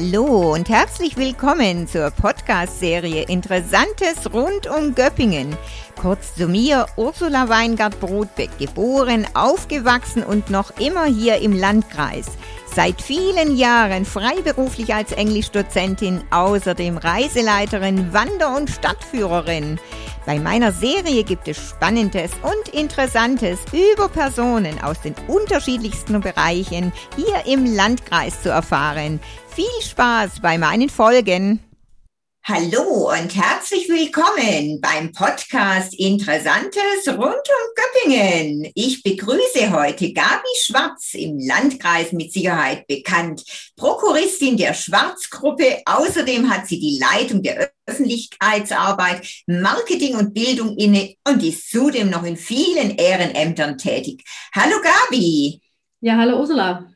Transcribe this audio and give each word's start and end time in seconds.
Hallo 0.00 0.54
und 0.54 0.68
herzlich 0.68 1.16
willkommen 1.16 1.88
zur 1.88 2.12
Podcast-Serie 2.12 3.24
Interessantes 3.24 4.32
rund 4.32 4.68
um 4.68 4.94
Göppingen. 4.94 5.56
Kurz 6.00 6.36
zu 6.36 6.46
mir, 6.46 6.86
Ursula 6.94 7.48
Weingart-Brodbeck, 7.48 8.58
geboren, 8.60 9.26
aufgewachsen 9.34 10.22
und 10.22 10.50
noch 10.50 10.70
immer 10.78 11.06
hier 11.06 11.38
im 11.38 11.52
Landkreis. 11.52 12.26
Seit 12.72 13.02
vielen 13.02 13.56
Jahren 13.56 14.04
freiberuflich 14.04 14.94
als 14.94 15.10
Englischdozentin, 15.10 16.22
außerdem 16.30 16.96
Reiseleiterin, 16.96 18.12
Wander- 18.12 18.56
und 18.56 18.70
Stadtführerin. 18.70 19.80
Bei 20.28 20.38
meiner 20.38 20.72
Serie 20.72 21.24
gibt 21.24 21.48
es 21.48 21.56
Spannendes 21.56 22.32
und 22.42 22.74
Interessantes 22.74 23.60
über 23.72 24.10
Personen 24.10 24.78
aus 24.78 25.00
den 25.00 25.14
unterschiedlichsten 25.26 26.20
Bereichen 26.20 26.92
hier 27.16 27.46
im 27.50 27.64
Landkreis 27.74 28.42
zu 28.42 28.50
erfahren. 28.50 29.20
Viel 29.48 29.64
Spaß 29.80 30.40
bei 30.42 30.58
meinen 30.58 30.90
Folgen! 30.90 31.60
Hallo 32.44 33.10
und 33.10 33.36
herzlich 33.36 33.88
willkommen 33.88 34.80
beim 34.80 35.12
Podcast 35.12 35.92
Interessantes 35.98 37.06
rund 37.06 37.18
um 37.18 37.74
Göppingen. 37.76 38.70
Ich 38.74 39.02
begrüße 39.02 39.70
heute 39.70 40.12
Gabi 40.14 40.48
Schwarz 40.62 41.12
im 41.12 41.38
Landkreis 41.38 42.12
mit 42.12 42.32
Sicherheit 42.32 42.86
bekannt, 42.86 43.44
Prokuristin 43.76 44.56
der 44.56 44.72
Schwarzgruppe. 44.72 45.82
Außerdem 45.84 46.48
hat 46.48 46.66
sie 46.66 46.80
die 46.80 46.98
Leitung 46.98 47.42
der 47.42 47.70
Öffentlichkeitsarbeit, 47.86 49.26
Marketing 49.46 50.16
und 50.16 50.32
Bildung 50.32 50.76
inne 50.76 51.16
und 51.28 51.42
ist 51.42 51.70
zudem 51.70 52.08
noch 52.08 52.24
in 52.24 52.36
vielen 52.36 52.96
Ehrenämtern 52.96 53.76
tätig. 53.76 54.24
Hallo 54.54 54.76
Gabi. 54.82 55.60
Ja, 56.00 56.16
hallo 56.16 56.38
Ursula. 56.38 56.86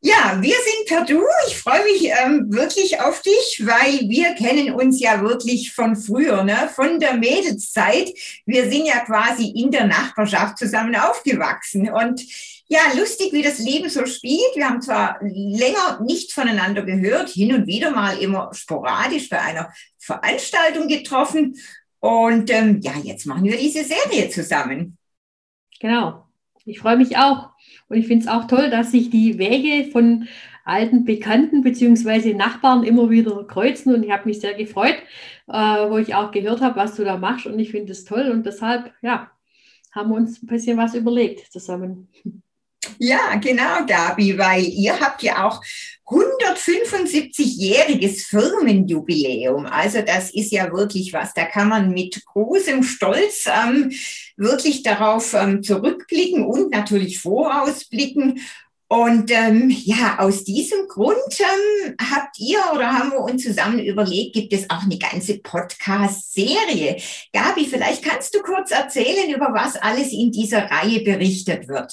Ja, 0.00 0.38
wir 0.40 0.54
sind 0.54 0.86
per 0.86 1.04
Du. 1.04 1.24
Ich 1.48 1.56
freue 1.56 1.82
mich 1.82 2.04
ähm, 2.04 2.46
wirklich 2.52 3.00
auf 3.00 3.20
dich, 3.20 3.62
weil 3.64 4.08
wir 4.08 4.34
kennen 4.34 4.72
uns 4.72 5.00
ja 5.00 5.20
wirklich 5.22 5.72
von 5.72 5.96
früher, 5.96 6.44
ne? 6.44 6.70
von 6.72 7.00
der 7.00 7.14
Mädelszeit. 7.14 8.12
Wir 8.46 8.70
sind 8.70 8.86
ja 8.86 9.00
quasi 9.00 9.50
in 9.50 9.72
der 9.72 9.88
Nachbarschaft 9.88 10.56
zusammen 10.58 10.94
aufgewachsen. 10.94 11.90
Und 11.90 12.22
ja, 12.68 12.80
lustig, 12.96 13.32
wie 13.32 13.42
das 13.42 13.58
Leben 13.58 13.88
so 13.88 14.06
spielt. 14.06 14.54
Wir 14.54 14.68
haben 14.68 14.82
zwar 14.82 15.18
länger 15.20 16.00
nichts 16.04 16.32
voneinander 16.32 16.82
gehört, 16.82 17.30
hin 17.30 17.54
und 17.54 17.66
wieder 17.66 17.90
mal 17.90 18.18
immer 18.18 18.50
sporadisch 18.52 19.28
bei 19.28 19.40
einer 19.40 19.72
Veranstaltung 19.98 20.86
getroffen. 20.86 21.56
Und 21.98 22.50
ähm, 22.50 22.80
ja, 22.82 22.92
jetzt 23.02 23.26
machen 23.26 23.44
wir 23.44 23.56
diese 23.56 23.82
Serie 23.82 24.30
zusammen. 24.30 24.96
Genau. 25.80 26.28
Ich 26.64 26.78
freue 26.78 26.96
mich 26.96 27.16
auch. 27.16 27.47
Und 27.88 27.96
ich 27.96 28.06
finde 28.06 28.24
es 28.24 28.30
auch 28.30 28.46
toll, 28.46 28.70
dass 28.70 28.92
sich 28.92 29.10
die 29.10 29.38
Wege 29.38 29.90
von 29.90 30.28
alten 30.64 31.04
Bekannten 31.04 31.62
beziehungsweise 31.62 32.34
Nachbarn 32.34 32.84
immer 32.84 33.10
wieder 33.10 33.44
kreuzen. 33.44 33.94
Und 33.94 34.02
ich 34.02 34.10
habe 34.10 34.28
mich 34.28 34.40
sehr 34.40 34.54
gefreut, 34.54 34.96
äh, 35.46 35.52
wo 35.52 35.96
ich 35.98 36.14
auch 36.14 36.30
gehört 36.30 36.60
habe, 36.60 36.76
was 36.76 36.96
du 36.96 37.04
da 37.04 37.16
machst. 37.16 37.46
Und 37.46 37.58
ich 37.58 37.70
finde 37.70 37.92
es 37.92 38.04
toll. 38.04 38.30
Und 38.30 38.44
deshalb, 38.44 38.92
ja, 39.00 39.30
haben 39.92 40.10
wir 40.10 40.16
uns 40.16 40.42
ein 40.42 40.46
bisschen 40.46 40.76
was 40.76 40.94
überlegt 40.94 41.50
zusammen. 41.52 42.08
Ja, 42.98 43.36
genau, 43.36 43.86
Gabi, 43.86 44.36
weil 44.38 44.64
ihr 44.64 44.98
habt 44.98 45.22
ja 45.22 45.46
auch 45.46 45.62
175-jähriges 46.06 48.26
Firmenjubiläum. 48.28 49.66
Also 49.66 50.00
das 50.02 50.30
ist 50.30 50.50
ja 50.52 50.72
wirklich 50.72 51.12
was. 51.12 51.34
Da 51.34 51.44
kann 51.44 51.68
man 51.68 51.90
mit 51.90 52.24
großem 52.24 52.82
Stolz 52.82 53.46
ähm, 53.46 53.92
wirklich 54.36 54.82
darauf 54.82 55.34
ähm, 55.34 55.62
zurückblicken 55.62 56.46
und 56.46 56.70
natürlich 56.70 57.20
vorausblicken. 57.20 58.40
Und 58.90 59.30
ähm, 59.30 59.68
ja, 59.68 60.18
aus 60.18 60.44
diesem 60.44 60.88
Grund 60.88 61.40
ähm, 61.40 61.94
habt 62.10 62.38
ihr 62.38 62.58
oder 62.74 62.90
haben 62.90 63.10
wir 63.10 63.20
uns 63.20 63.42
zusammen 63.42 63.80
überlegt, 63.80 64.34
gibt 64.34 64.54
es 64.54 64.70
auch 64.70 64.82
eine 64.82 64.96
ganze 64.96 65.40
Podcast-Serie. 65.40 66.96
Gabi, 67.34 67.66
vielleicht 67.66 68.02
kannst 68.02 68.34
du 68.34 68.40
kurz 68.40 68.70
erzählen, 68.70 69.30
über 69.30 69.52
was 69.52 69.76
alles 69.76 70.10
in 70.10 70.32
dieser 70.32 70.70
Reihe 70.70 71.00
berichtet 71.00 71.68
wird. 71.68 71.92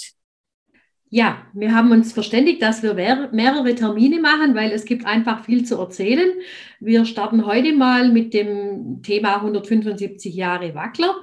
Ja, 1.15 1.47
wir 1.53 1.73
haben 1.73 1.91
uns 1.91 2.11
verständigt, 2.11 2.61
dass 2.61 2.83
wir 2.83 2.93
mehrere 2.93 3.73
Termine 3.73 4.19
machen, 4.19 4.53
weil 4.53 4.73
es 4.73 4.83
gibt 4.83 5.05
einfach 5.05 5.45
viel 5.45 5.63
zu 5.63 5.79
erzählen. 5.79 6.27
Wir 6.81 7.05
starten 7.05 7.45
heute 7.45 7.71
mal 7.71 8.11
mit 8.11 8.33
dem 8.33 9.01
Thema 9.01 9.35
175 9.37 10.35
Jahre 10.35 10.75
Wackler 10.75 11.15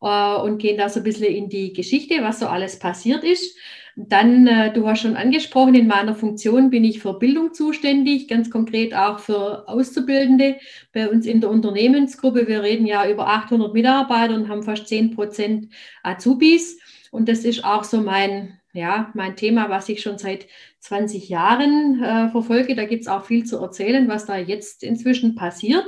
äh, 0.00 0.40
und 0.42 0.58
gehen 0.58 0.78
da 0.78 0.88
so 0.88 1.00
ein 1.00 1.02
bisschen 1.02 1.34
in 1.34 1.48
die 1.48 1.72
Geschichte, 1.72 2.22
was 2.22 2.38
so 2.38 2.46
alles 2.46 2.78
passiert 2.78 3.24
ist. 3.24 3.58
Dann, 3.96 4.46
äh, 4.46 4.72
du 4.72 4.86
hast 4.86 5.00
schon 5.00 5.16
angesprochen, 5.16 5.74
in 5.74 5.88
meiner 5.88 6.14
Funktion 6.14 6.70
bin 6.70 6.84
ich 6.84 7.00
für 7.00 7.18
Bildung 7.18 7.52
zuständig, 7.52 8.28
ganz 8.28 8.48
konkret 8.48 8.94
auch 8.94 9.18
für 9.18 9.68
Auszubildende 9.68 10.58
bei 10.92 11.10
uns 11.10 11.26
in 11.26 11.40
der 11.40 11.50
Unternehmensgruppe. 11.50 12.46
Wir 12.46 12.62
reden 12.62 12.86
ja 12.86 13.10
über 13.10 13.26
800 13.26 13.74
Mitarbeiter 13.74 14.36
und 14.36 14.48
haben 14.48 14.62
fast 14.62 14.86
10 14.86 15.16
Prozent 15.16 15.66
Azubis. 16.04 16.78
Und 17.10 17.28
das 17.28 17.40
ist 17.40 17.64
auch 17.64 17.82
so 17.82 18.00
mein 18.00 18.60
ja, 18.72 19.10
mein 19.14 19.36
Thema, 19.36 19.68
was 19.68 19.88
ich 19.88 20.00
schon 20.00 20.18
seit 20.18 20.46
20 20.80 21.28
Jahren 21.28 22.02
äh, 22.02 22.30
verfolge. 22.30 22.74
Da 22.74 22.86
gibt 22.86 23.02
es 23.02 23.08
auch 23.08 23.24
viel 23.24 23.44
zu 23.44 23.58
erzählen, 23.58 24.08
was 24.08 24.26
da 24.26 24.36
jetzt 24.36 24.82
inzwischen 24.82 25.34
passiert. 25.34 25.84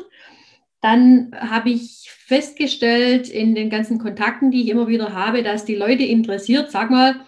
Dann 0.81 1.35
habe 1.35 1.71
ich 1.71 2.11
festgestellt 2.11 3.31
in 3.31 3.55
den 3.55 3.71
ganzen 3.71 3.99
Kontakten, 3.99 4.51
die 4.51 4.63
ich 4.63 4.69
immer 4.69 4.87
wieder 4.87 5.15
habe, 5.15 5.43
dass 5.43 5.65
die 5.65 5.75
Leute 5.75 6.05
interessiert, 6.05 6.71
sag 6.71 6.91
mal, 6.91 7.21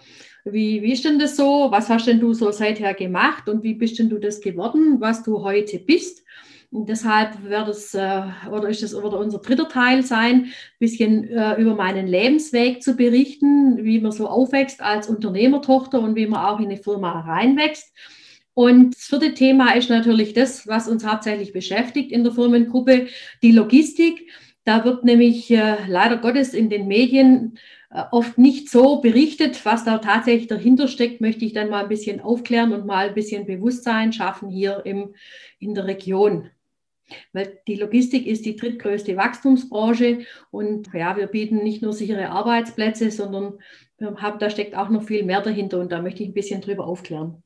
wie, 0.45 0.81
wie 0.81 0.93
ist 0.93 1.05
denn 1.05 1.19
das 1.19 1.35
so? 1.35 1.67
Was 1.71 1.89
hast 1.89 2.07
denn 2.07 2.19
du 2.19 2.33
so 2.33 2.51
seither 2.51 2.93
gemacht 2.93 3.49
und 3.49 3.63
wie 3.63 3.73
bist 3.73 3.99
denn 3.99 4.09
du 4.09 4.19
das 4.19 4.41
geworden, 4.41 5.01
was 5.01 5.23
du 5.23 5.43
heute 5.43 5.79
bist? 5.79 6.23
Deshalb 6.69 7.43
wird 7.43 7.69
es, 7.69 7.93
äh, 7.93 8.23
oder 8.51 8.67
ist 8.67 8.83
es 8.83 8.93
oder 8.93 9.19
unser 9.19 9.39
dritter 9.39 9.69
Teil 9.69 10.03
sein, 10.03 10.45
ein 10.45 10.53
bisschen 10.79 11.29
äh, 11.29 11.55
über 11.61 11.75
meinen 11.75 12.07
Lebensweg 12.07 12.83
zu 12.83 12.95
berichten, 12.95 13.85
wie 13.85 13.99
man 14.01 14.11
so 14.11 14.27
aufwächst 14.27 14.81
als 14.81 15.07
Unternehmertochter 15.07 16.01
und 16.01 16.15
wie 16.15 16.27
man 16.27 16.45
auch 16.45 16.59
in 16.59 16.65
eine 16.65 16.77
Firma 16.77 17.21
reinwächst. 17.21 17.93
Und 18.53 18.95
das 18.95 19.03
vierte 19.03 19.33
Thema 19.33 19.75
ist 19.75 19.89
natürlich 19.89 20.33
das, 20.33 20.67
was 20.67 20.89
uns 20.89 21.05
hauptsächlich 21.05 21.53
beschäftigt 21.53 22.11
in 22.11 22.23
der 22.23 22.33
Firmengruppe, 22.33 23.07
die 23.41 23.51
Logistik. 23.51 24.29
Da 24.65 24.83
wird 24.83 25.05
nämlich 25.05 25.49
äh, 25.51 25.77
leider 25.87 26.17
Gottes 26.17 26.53
in 26.53 26.69
den 26.69 26.87
Medien 26.87 27.57
äh, 27.89 28.03
oft 28.11 28.37
nicht 28.37 28.69
so 28.69 28.99
berichtet, 28.99 29.63
was 29.65 29.85
da 29.85 29.99
tatsächlich 29.99 30.47
dahinter 30.47 30.89
steckt, 30.89 31.21
möchte 31.21 31.45
ich 31.45 31.53
dann 31.53 31.69
mal 31.69 31.83
ein 31.83 31.89
bisschen 31.89 32.19
aufklären 32.19 32.73
und 32.73 32.85
mal 32.85 33.07
ein 33.07 33.13
bisschen 33.13 33.45
Bewusstsein 33.45 34.11
schaffen 34.11 34.49
hier 34.49 34.81
im, 34.85 35.15
in 35.59 35.73
der 35.73 35.85
Region. 35.85 36.49
Weil 37.33 37.59
die 37.67 37.75
Logistik 37.75 38.25
ist 38.25 38.45
die 38.45 38.55
drittgrößte 38.55 39.15
Wachstumsbranche 39.15 40.25
und 40.51 40.89
ja, 40.93 41.15
wir 41.17 41.27
bieten 41.27 41.57
nicht 41.57 41.81
nur 41.81 41.93
sichere 41.93 42.29
Arbeitsplätze, 42.29 43.11
sondern 43.11 43.59
haben, 44.01 44.39
da 44.39 44.49
steckt 44.49 44.75
auch 44.75 44.89
noch 44.89 45.03
viel 45.03 45.23
mehr 45.23 45.41
dahinter 45.41 45.79
und 45.79 45.91
da 45.91 46.01
möchte 46.01 46.23
ich 46.23 46.29
ein 46.29 46.33
bisschen 46.33 46.61
drüber 46.61 46.85
aufklären. 46.85 47.43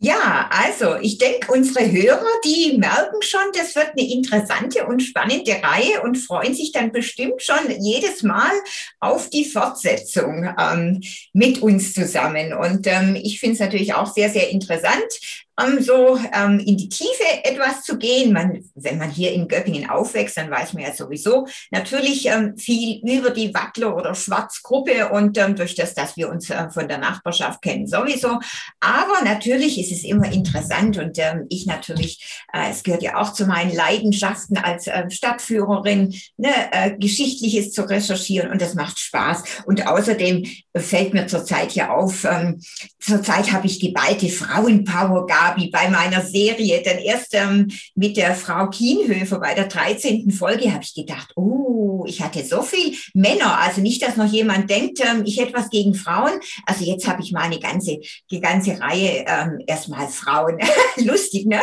Ja, 0.00 0.48
also 0.52 0.94
ich 1.00 1.18
denke, 1.18 1.50
unsere 1.50 1.90
Hörer, 1.90 2.24
die 2.44 2.78
merken 2.78 3.20
schon, 3.20 3.40
das 3.52 3.74
wird 3.74 3.90
eine 3.96 4.08
interessante 4.08 4.86
und 4.86 5.02
spannende 5.02 5.50
Reihe 5.60 6.02
und 6.04 6.16
freuen 6.16 6.54
sich 6.54 6.70
dann 6.70 6.92
bestimmt 6.92 7.42
schon 7.42 7.68
jedes 7.80 8.22
Mal 8.22 8.52
auf 9.00 9.28
die 9.28 9.44
Fortsetzung 9.44 10.54
ähm, 10.56 11.00
mit 11.32 11.62
uns 11.62 11.94
zusammen. 11.94 12.52
Und 12.52 12.86
ähm, 12.86 13.16
ich 13.20 13.40
finde 13.40 13.54
es 13.54 13.60
natürlich 13.60 13.94
auch 13.94 14.06
sehr, 14.06 14.30
sehr 14.30 14.50
interessant, 14.50 15.47
ähm, 15.58 15.82
so 15.82 16.18
ähm, 16.32 16.60
in 16.60 16.76
die 16.76 16.88
Tiefe 16.88 17.24
etwas 17.44 17.82
zu 17.82 17.98
gehen. 17.98 18.32
Man, 18.32 18.64
wenn 18.74 18.98
man 18.98 19.10
hier 19.10 19.32
in 19.32 19.48
Göppingen 19.48 19.90
aufwächst, 19.90 20.36
dann 20.36 20.50
weiß 20.50 20.72
man 20.74 20.84
ja 20.84 20.92
sowieso 20.92 21.46
natürlich 21.70 22.26
ähm, 22.26 22.56
viel 22.56 23.00
über 23.02 23.30
die 23.30 23.52
Wattler- 23.52 23.96
oder 23.96 24.14
Schwarzgruppe 24.14 25.08
und 25.08 25.36
ähm, 25.38 25.56
durch 25.56 25.74
das, 25.74 25.94
dass 25.94 26.16
wir 26.16 26.30
uns 26.30 26.50
äh, 26.50 26.70
von 26.70 26.88
der 26.88 26.98
Nachbarschaft 26.98 27.62
kennen, 27.62 27.86
sowieso. 27.86 28.38
Aber 28.80 29.24
natürlich 29.24 29.78
ist 29.80 29.92
es 29.92 30.04
immer 30.04 30.30
interessant 30.32 30.98
und 30.98 31.18
ähm, 31.18 31.46
ich 31.48 31.66
natürlich, 31.66 32.42
äh, 32.52 32.70
es 32.70 32.82
gehört 32.82 33.02
ja 33.02 33.16
auch 33.16 33.32
zu 33.32 33.46
meinen 33.46 33.74
Leidenschaften 33.74 34.58
als 34.58 34.86
äh, 34.86 35.10
Stadtführerin, 35.10 36.14
ne, 36.36 36.50
äh, 36.72 36.96
Geschichtliches 36.96 37.72
zu 37.72 37.82
recherchieren 37.82 38.50
und 38.50 38.62
das 38.62 38.74
macht 38.74 38.98
Spaß. 38.98 39.42
Und 39.66 39.86
außerdem 39.86 40.44
fällt 40.76 41.14
mir 41.14 41.26
zurzeit 41.26 41.72
ja 41.72 41.90
auf, 41.90 42.24
ähm, 42.24 42.60
zurzeit 43.00 43.52
habe 43.52 43.66
ich 43.66 43.80
geballte 43.80 44.28
Frauenpower 44.28 45.26
gehabt 45.26 45.47
Gabi, 45.48 45.70
bei 45.70 45.88
meiner 45.88 46.22
Serie. 46.22 46.82
Denn 46.82 46.98
erst 46.98 47.34
ähm, 47.34 47.68
mit 47.94 48.16
der 48.16 48.34
Frau 48.34 48.68
Kienhöfer 48.68 49.38
bei 49.38 49.54
der 49.54 49.66
13. 49.66 50.30
Folge 50.30 50.72
habe 50.72 50.82
ich 50.82 50.94
gedacht, 50.94 51.32
oh, 51.36 52.04
ich 52.06 52.22
hatte 52.22 52.44
so 52.44 52.62
viel 52.62 52.96
Männer. 53.14 53.58
Also 53.60 53.80
nicht, 53.80 54.02
dass 54.02 54.16
noch 54.16 54.30
jemand 54.30 54.70
denkt, 54.70 55.00
ähm, 55.00 55.22
ich 55.24 55.40
hätte 55.40 55.54
was 55.54 55.70
gegen 55.70 55.94
Frauen. 55.94 56.40
Also 56.66 56.84
jetzt 56.84 57.06
habe 57.06 57.22
ich 57.22 57.32
mal 57.32 57.42
eine 57.42 57.60
ganze, 57.60 57.98
die 58.30 58.40
ganze 58.40 58.80
Reihe 58.80 59.24
ähm, 59.26 59.60
erstmal 59.66 60.08
Frauen. 60.08 60.58
Lustig, 60.96 61.46
ne? 61.46 61.60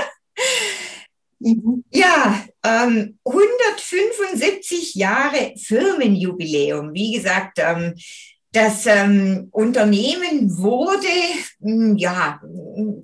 Mhm. 1.39 1.83
Ja, 1.91 2.43
ähm, 2.63 3.19
175 3.25 4.95
Jahre 4.95 5.53
Firmenjubiläum. 5.57 6.93
Wie 6.93 7.13
gesagt, 7.13 7.59
ähm, 7.59 7.93
Das 8.55 8.85
ähm, 8.85 9.49
Unternehmen 9.51 10.57
wurde, 10.57 11.09
hm, 11.59 11.97
ja, 11.97 12.39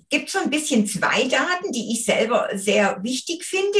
gibt 0.10 0.30
so 0.30 0.40
ein 0.40 0.50
bisschen 0.50 0.88
zwei 0.88 1.28
Daten, 1.28 1.74
die 1.74 1.92
ich 1.92 2.06
selber 2.06 2.48
sehr 2.54 3.04
wichtig 3.04 3.44
finde. 3.44 3.78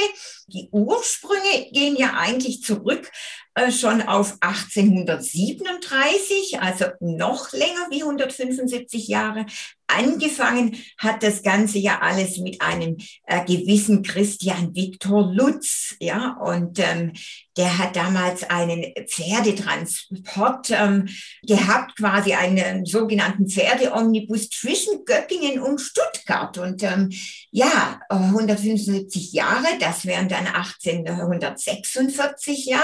Die 0.48 0.68
Ursprünge 0.74 1.72
gehen 1.72 1.96
ja 1.96 2.16
eigentlich 2.18 2.62
zurück 2.62 3.10
äh, 3.54 3.72
schon 3.72 4.02
auf 4.02 4.36
1837, 4.42 6.60
also 6.60 6.88
noch 7.00 7.54
länger 7.54 7.88
wie 7.90 8.04
175 8.04 9.08
Jahre. 9.08 9.46
Angefangen 9.88 10.76
hat 10.98 11.24
das 11.24 11.42
Ganze 11.42 11.78
ja 11.78 12.00
alles 12.02 12.38
mit 12.38 12.62
einem 12.62 12.98
äh, 13.28 13.46
gewissen 13.46 14.04
Christian 14.04 14.76
Viktor 14.76 15.32
Lutz, 15.34 15.96
ja, 16.02 16.38
und 16.42 16.80
ähm, 16.80 17.14
der 17.58 17.78
hat 17.78 17.96
damals 17.96 18.50
einen 18.50 18.84
Pferdetransport 19.08 20.72
ähm, 20.72 21.08
gehabt, 21.44 21.96
quasi 21.98 22.34
einen 22.34 22.86
sogenannten 22.86 23.48
Pferdeomnibus 23.50 24.50
zwischen 24.50 25.06
Göppingen 25.06 25.62
und 25.62 25.80
Stuttgart. 25.80 26.58
Und 26.58 26.82
ähm, 26.84 27.12
ja, 27.52 28.00
175 28.10 29.34
Jahre, 29.34 29.68
das 29.80 30.06
wären 30.06 30.30
dann 30.30 30.48
1846 30.48 32.66
ja. 32.66 32.82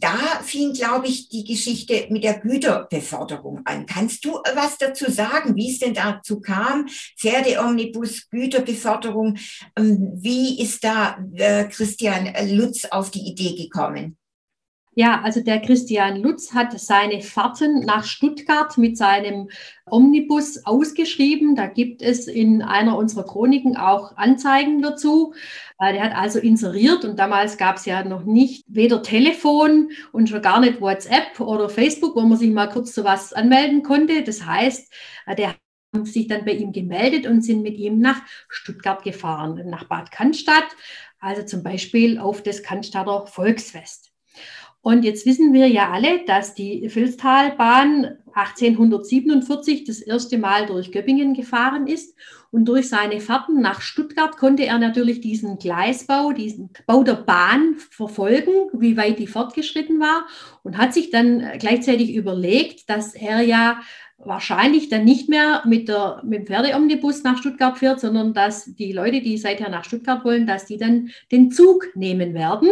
Da 0.00 0.16
fing, 0.44 0.72
glaube 0.72 1.08
ich, 1.08 1.28
die 1.28 1.44
Geschichte 1.44 2.06
mit 2.08 2.24
der 2.24 2.38
Güterbeförderung 2.38 3.62
an. 3.64 3.84
Kannst 3.84 4.24
du 4.24 4.34
was 4.54 4.78
dazu 4.78 5.10
sagen, 5.10 5.56
wie 5.56 5.72
es 5.72 5.80
denn 5.80 5.94
dazu 5.94 6.40
kam? 6.40 6.86
Pferdeomnibus, 7.18 8.30
Güterbeförderung. 8.30 9.36
Ähm, 9.76 10.12
wie 10.14 10.62
ist 10.62 10.84
da 10.84 11.18
äh, 11.34 11.64
Christian 11.64 12.32
Lutz 12.56 12.84
auf 12.84 13.10
die 13.10 13.28
Idee 13.28 13.56
gekommen? 13.56 13.97
Ja, 14.98 15.20
also 15.22 15.40
der 15.40 15.60
Christian 15.60 16.16
Lutz 16.16 16.54
hat 16.54 16.76
seine 16.80 17.20
Fahrten 17.20 17.84
nach 17.84 18.02
Stuttgart 18.02 18.76
mit 18.78 18.96
seinem 18.96 19.48
Omnibus 19.88 20.66
ausgeschrieben. 20.66 21.54
Da 21.54 21.68
gibt 21.68 22.02
es 22.02 22.26
in 22.26 22.62
einer 22.62 22.96
unserer 22.98 23.22
Chroniken 23.24 23.76
auch 23.76 24.16
Anzeigen 24.16 24.82
dazu. 24.82 25.34
Äh, 25.78 25.92
der 25.92 26.02
hat 26.02 26.16
also 26.16 26.40
inseriert 26.40 27.04
und 27.04 27.16
damals 27.16 27.58
gab 27.58 27.76
es 27.76 27.84
ja 27.84 28.02
noch 28.02 28.24
nicht 28.24 28.64
weder 28.66 29.00
Telefon 29.04 29.92
und 30.10 30.28
schon 30.28 30.42
gar 30.42 30.58
nicht 30.58 30.80
WhatsApp 30.80 31.38
oder 31.38 31.68
Facebook, 31.68 32.16
wo 32.16 32.22
man 32.22 32.36
sich 32.36 32.50
mal 32.50 32.68
kurz 32.68 32.92
zu 32.92 33.04
was 33.04 33.32
anmelden 33.32 33.84
konnte. 33.84 34.24
Das 34.24 34.44
heißt, 34.44 34.92
äh, 35.26 35.36
der 35.36 35.54
haben 35.94 36.06
sich 36.06 36.26
dann 36.26 36.44
bei 36.44 36.54
ihm 36.54 36.72
gemeldet 36.72 37.24
und 37.28 37.42
sind 37.42 37.62
mit 37.62 37.76
ihm 37.78 38.00
nach 38.00 38.20
Stuttgart 38.48 39.04
gefahren, 39.04 39.62
nach 39.70 39.84
Bad 39.84 40.10
Cannstatt, 40.10 40.66
also 41.20 41.44
zum 41.44 41.62
Beispiel 41.62 42.18
auf 42.18 42.42
das 42.42 42.64
Cannstatter 42.64 43.28
Volksfest. 43.28 44.07
Und 44.88 45.04
jetzt 45.04 45.26
wissen 45.26 45.52
wir 45.52 45.66
ja 45.66 45.90
alle, 45.90 46.24
dass 46.24 46.54
die 46.54 46.88
Filztalbahn 46.88 48.16
1847 48.32 49.84
das 49.84 50.00
erste 50.00 50.38
Mal 50.38 50.64
durch 50.64 50.92
Göppingen 50.92 51.34
gefahren 51.34 51.86
ist. 51.86 52.16
Und 52.50 52.64
durch 52.64 52.88
seine 52.88 53.20
Fahrten 53.20 53.60
nach 53.60 53.82
Stuttgart 53.82 54.38
konnte 54.38 54.64
er 54.64 54.78
natürlich 54.78 55.20
diesen 55.20 55.58
Gleisbau, 55.58 56.32
diesen 56.32 56.70
Bau 56.86 57.02
der 57.02 57.16
Bahn 57.16 57.74
verfolgen, 57.90 58.70
wie 58.72 58.96
weit 58.96 59.18
die 59.18 59.26
fortgeschritten 59.26 60.00
war. 60.00 60.26
Und 60.62 60.78
hat 60.78 60.94
sich 60.94 61.10
dann 61.10 61.44
gleichzeitig 61.58 62.14
überlegt, 62.14 62.88
dass 62.88 63.14
er 63.14 63.42
ja 63.42 63.82
wahrscheinlich 64.18 64.88
dann 64.88 65.04
nicht 65.04 65.28
mehr 65.28 65.62
mit, 65.64 65.88
der, 65.88 66.20
mit 66.24 66.40
dem 66.40 66.46
Pferdeomnibus 66.46 67.22
nach 67.22 67.38
Stuttgart 67.38 67.78
fährt, 67.78 68.00
sondern 68.00 68.34
dass 68.34 68.64
die 68.64 68.92
Leute, 68.92 69.20
die 69.20 69.38
seither 69.38 69.68
nach 69.68 69.84
Stuttgart 69.84 70.24
wollen, 70.24 70.46
dass 70.46 70.66
die 70.66 70.76
dann 70.76 71.10
den 71.30 71.50
Zug 71.50 71.88
nehmen 71.94 72.34
werden. 72.34 72.68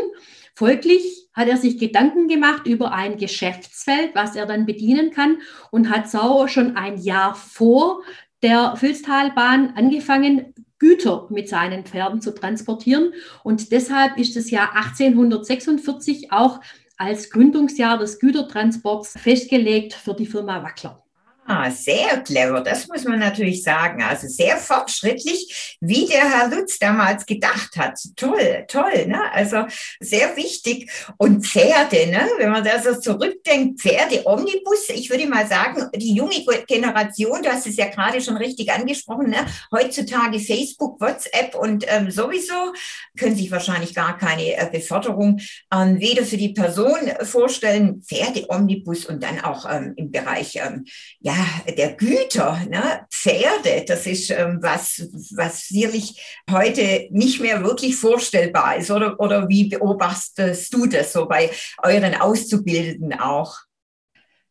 Folglich 0.54 1.28
hat 1.34 1.48
er 1.48 1.56
sich 1.56 1.78
Gedanken 1.78 2.28
gemacht 2.28 2.66
über 2.66 2.93
ein 2.93 3.16
Geschäftsfeld, 3.16 4.14
was 4.14 4.34
er 4.34 4.46
dann 4.46 4.66
bedienen 4.66 5.10
kann 5.10 5.38
und 5.70 5.90
hat 5.90 6.10
so 6.10 6.48
schon 6.48 6.76
ein 6.76 6.98
Jahr 6.98 7.34
vor 7.34 8.02
der 8.42 8.75
Filztalbahn 8.76 9.75
angefangen, 9.76 10.54
Güter 10.78 11.26
mit 11.31 11.49
seinen 11.49 11.84
Pferden 11.84 12.20
zu 12.20 12.34
transportieren. 12.34 13.12
Und 13.44 13.72
deshalb 13.72 14.19
ist 14.19 14.37
das 14.37 14.50
Jahr 14.50 14.75
1846 14.75 16.32
auch 16.32 16.60
als 16.99 17.31
Gründungsjahr 17.31 17.99
des 17.99 18.19
Gütertransports 18.19 19.19
festgelegt 19.19 19.94
für 19.94 20.14
die 20.14 20.26
Firma 20.26 20.62
Wackler. 20.62 21.05
Ah, 21.48 21.70
sehr 21.70 22.22
clever, 22.25 22.60
das 22.60 22.88
muss 22.88 23.04
man 23.04 23.20
natürlich 23.20 23.62
sagen. 23.62 24.02
Also 24.02 24.26
sehr 24.26 24.56
fortschrittlich, 24.56 25.76
wie 25.81 26.04
der 26.06 26.28
Herr 26.28 26.48
Lutz 26.48 26.76
damals 26.81 27.25
gedacht 27.25 27.76
hat. 27.76 28.00
Toll, 28.16 28.64
toll, 28.66 29.06
ne? 29.06 29.31
Also 29.32 29.64
sehr 30.00 30.37
wichtig. 30.37 30.90
Und 31.19 31.46
Pferde, 31.46 32.08
ne? 32.10 32.28
Wenn 32.38 32.50
man 32.50 32.64
da 32.64 32.82
so 32.82 32.98
zurückdenkt, 32.98 33.81
Pferde, 33.81 34.26
Omnibus, 34.26 34.88
ich 34.88 35.08
würde 35.08 35.28
mal 35.28 35.46
sagen, 35.46 35.88
die 35.94 36.14
junge 36.14 36.44
Generation, 36.66 37.44
du 37.44 37.49
hast 37.49 37.69
es 37.69 37.76
ja 37.76 37.87
gerade 37.87 38.20
schon 38.20 38.37
richtig 38.37 38.72
angesprochen, 38.72 39.31
ne? 39.31 39.46
Heutzutage 39.70 40.40
Facebook, 40.40 41.00
WhatsApp 41.00 41.54
und 41.54 41.84
ähm, 41.87 42.10
sowieso 42.10 42.72
können 43.16 43.37
sich 43.37 43.52
wahrscheinlich 43.52 43.94
gar 43.94 44.19
keine 44.19 44.56
äh, 44.56 44.69
Beförderung 44.72 45.38
ähm, 45.72 46.00
weder 46.00 46.25
für 46.25 46.38
die 46.38 46.54
Person 46.54 46.99
vorstellen, 47.22 48.02
Pferde, 48.02 48.46
Omnibus 48.49 49.06
und 49.06 49.22
dann 49.22 49.40
auch 49.42 49.64
ähm, 49.70 49.94
im 49.96 50.10
Bereich, 50.10 50.56
ähm, 50.56 50.84
ja, 51.20 51.35
der 51.76 51.94
Güter, 51.94 52.60
ne? 52.68 53.06
Pferde, 53.10 53.84
das 53.86 54.06
ist 54.06 54.30
ähm, 54.30 54.58
was, 54.60 55.08
was 55.34 55.68
sicherlich 55.68 56.40
heute 56.50 57.08
nicht 57.10 57.40
mehr 57.40 57.62
wirklich 57.64 57.96
vorstellbar 57.96 58.76
ist. 58.76 58.90
Oder, 58.90 59.18
oder 59.20 59.48
wie 59.48 59.68
beobachtest 59.68 60.72
du 60.72 60.86
das 60.86 61.12
so 61.12 61.26
bei 61.26 61.50
euren 61.82 62.14
Auszubildenden 62.14 63.18
auch? 63.18 63.56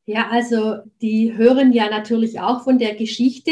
Ja, 0.06 0.28
also 0.30 0.78
die 1.02 1.36
hören 1.36 1.74
ja 1.74 1.90
natürlich 1.90 2.40
auch 2.40 2.64
von 2.64 2.78
der 2.78 2.96
Geschichte 2.96 3.52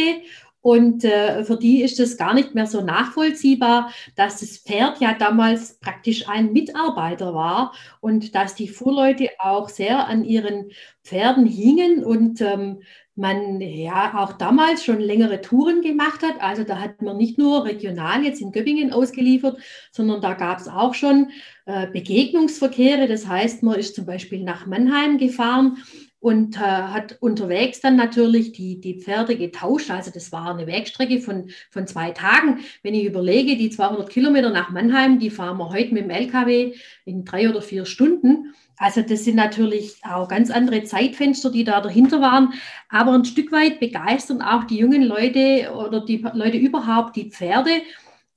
und 0.63 1.03
äh, 1.03 1.43
für 1.43 1.57
die 1.57 1.81
ist 1.81 1.99
es 1.99 2.15
gar 2.15 2.33
nicht 2.33 2.55
mehr 2.55 2.67
so 2.67 2.79
nachvollziehbar, 2.79 3.91
dass 4.15 4.39
das 4.39 4.59
Pferd 4.59 5.01
ja 5.01 5.13
damals 5.13 5.77
praktisch 5.79 6.29
ein 6.29 6.53
Mitarbeiter 6.53 7.33
war 7.33 7.73
und 7.99 8.33
dass 8.33 8.55
die 8.55 8.69
Fuhrleute 8.69 9.29
auch 9.39 9.67
sehr 9.67 10.07
an 10.07 10.23
ihren 10.23 10.71
Pferden 11.03 11.45
hingen 11.45 12.01
und 12.05 12.39
ähm, 12.39 12.81
man 13.15 13.61
ja 13.61 14.13
auch 14.17 14.33
damals 14.33 14.83
schon 14.83 14.99
längere 14.99 15.41
Touren 15.41 15.81
gemacht 15.81 16.23
hat. 16.23 16.41
Also 16.41 16.63
da 16.63 16.79
hat 16.79 17.01
man 17.01 17.17
nicht 17.17 17.37
nur 17.37 17.65
regional 17.65 18.23
jetzt 18.23 18.41
in 18.41 18.51
Göppingen 18.51 18.91
ausgeliefert, 18.91 19.57
sondern 19.91 20.21
da 20.21 20.33
gab 20.33 20.59
es 20.59 20.67
auch 20.67 20.95
schon 20.95 21.29
äh, 21.65 21.87
Begegnungsverkehre. 21.87 23.07
Das 23.07 23.27
heißt, 23.27 23.61
man 23.61 23.75
ist 23.75 23.95
zum 23.95 24.05
Beispiel 24.05 24.43
nach 24.43 24.65
Mannheim 24.65 25.17
gefahren 25.17 25.77
und 26.23 26.55
äh, 26.55 26.59
hat 26.59 27.17
unterwegs 27.19 27.81
dann 27.81 27.97
natürlich 27.97 28.53
die, 28.53 28.79
die 28.79 28.99
Pferde 28.99 29.35
getauscht. 29.35 29.91
Also 29.91 30.09
das 30.09 30.31
war 30.31 30.55
eine 30.55 30.65
Wegstrecke 30.65 31.19
von, 31.19 31.49
von 31.69 31.85
zwei 31.85 32.11
Tagen. 32.11 32.61
Wenn 32.81 32.95
ich 32.95 33.03
überlege, 33.03 33.57
die 33.57 33.69
200 33.69 34.09
Kilometer 34.09 34.49
nach 34.49 34.71
Mannheim, 34.71 35.19
die 35.19 35.29
fahren 35.29 35.57
wir 35.57 35.69
heute 35.69 35.93
mit 35.93 36.05
dem 36.05 36.09
LKW 36.09 36.75
in 37.03 37.25
drei 37.25 37.49
oder 37.49 37.61
vier 37.61 37.85
Stunden. 37.85 38.55
Also 38.77 39.01
das 39.01 39.23
sind 39.23 39.35
natürlich 39.35 39.97
auch 40.03 40.27
ganz 40.27 40.49
andere 40.49 40.83
Zeitfenster, 40.83 41.51
die 41.51 41.63
da 41.63 41.79
dahinter 41.81 42.21
waren. 42.21 42.53
Aber 42.89 43.13
ein 43.13 43.25
Stück 43.25 43.51
weit 43.51 43.79
begeistern 43.79 44.41
auch 44.41 44.63
die 44.63 44.77
jungen 44.77 45.03
Leute 45.03 45.73
oder 45.75 46.03
die 46.03 46.25
Leute 46.33 46.57
überhaupt 46.57 47.15
die 47.15 47.29
Pferde 47.29 47.81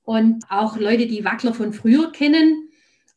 und 0.03 0.45
auch 0.49 0.77
Leute, 0.77 1.05
die 1.05 1.25
Wackler 1.25 1.53
von 1.53 1.73
früher 1.73 2.11
kennen, 2.11 2.69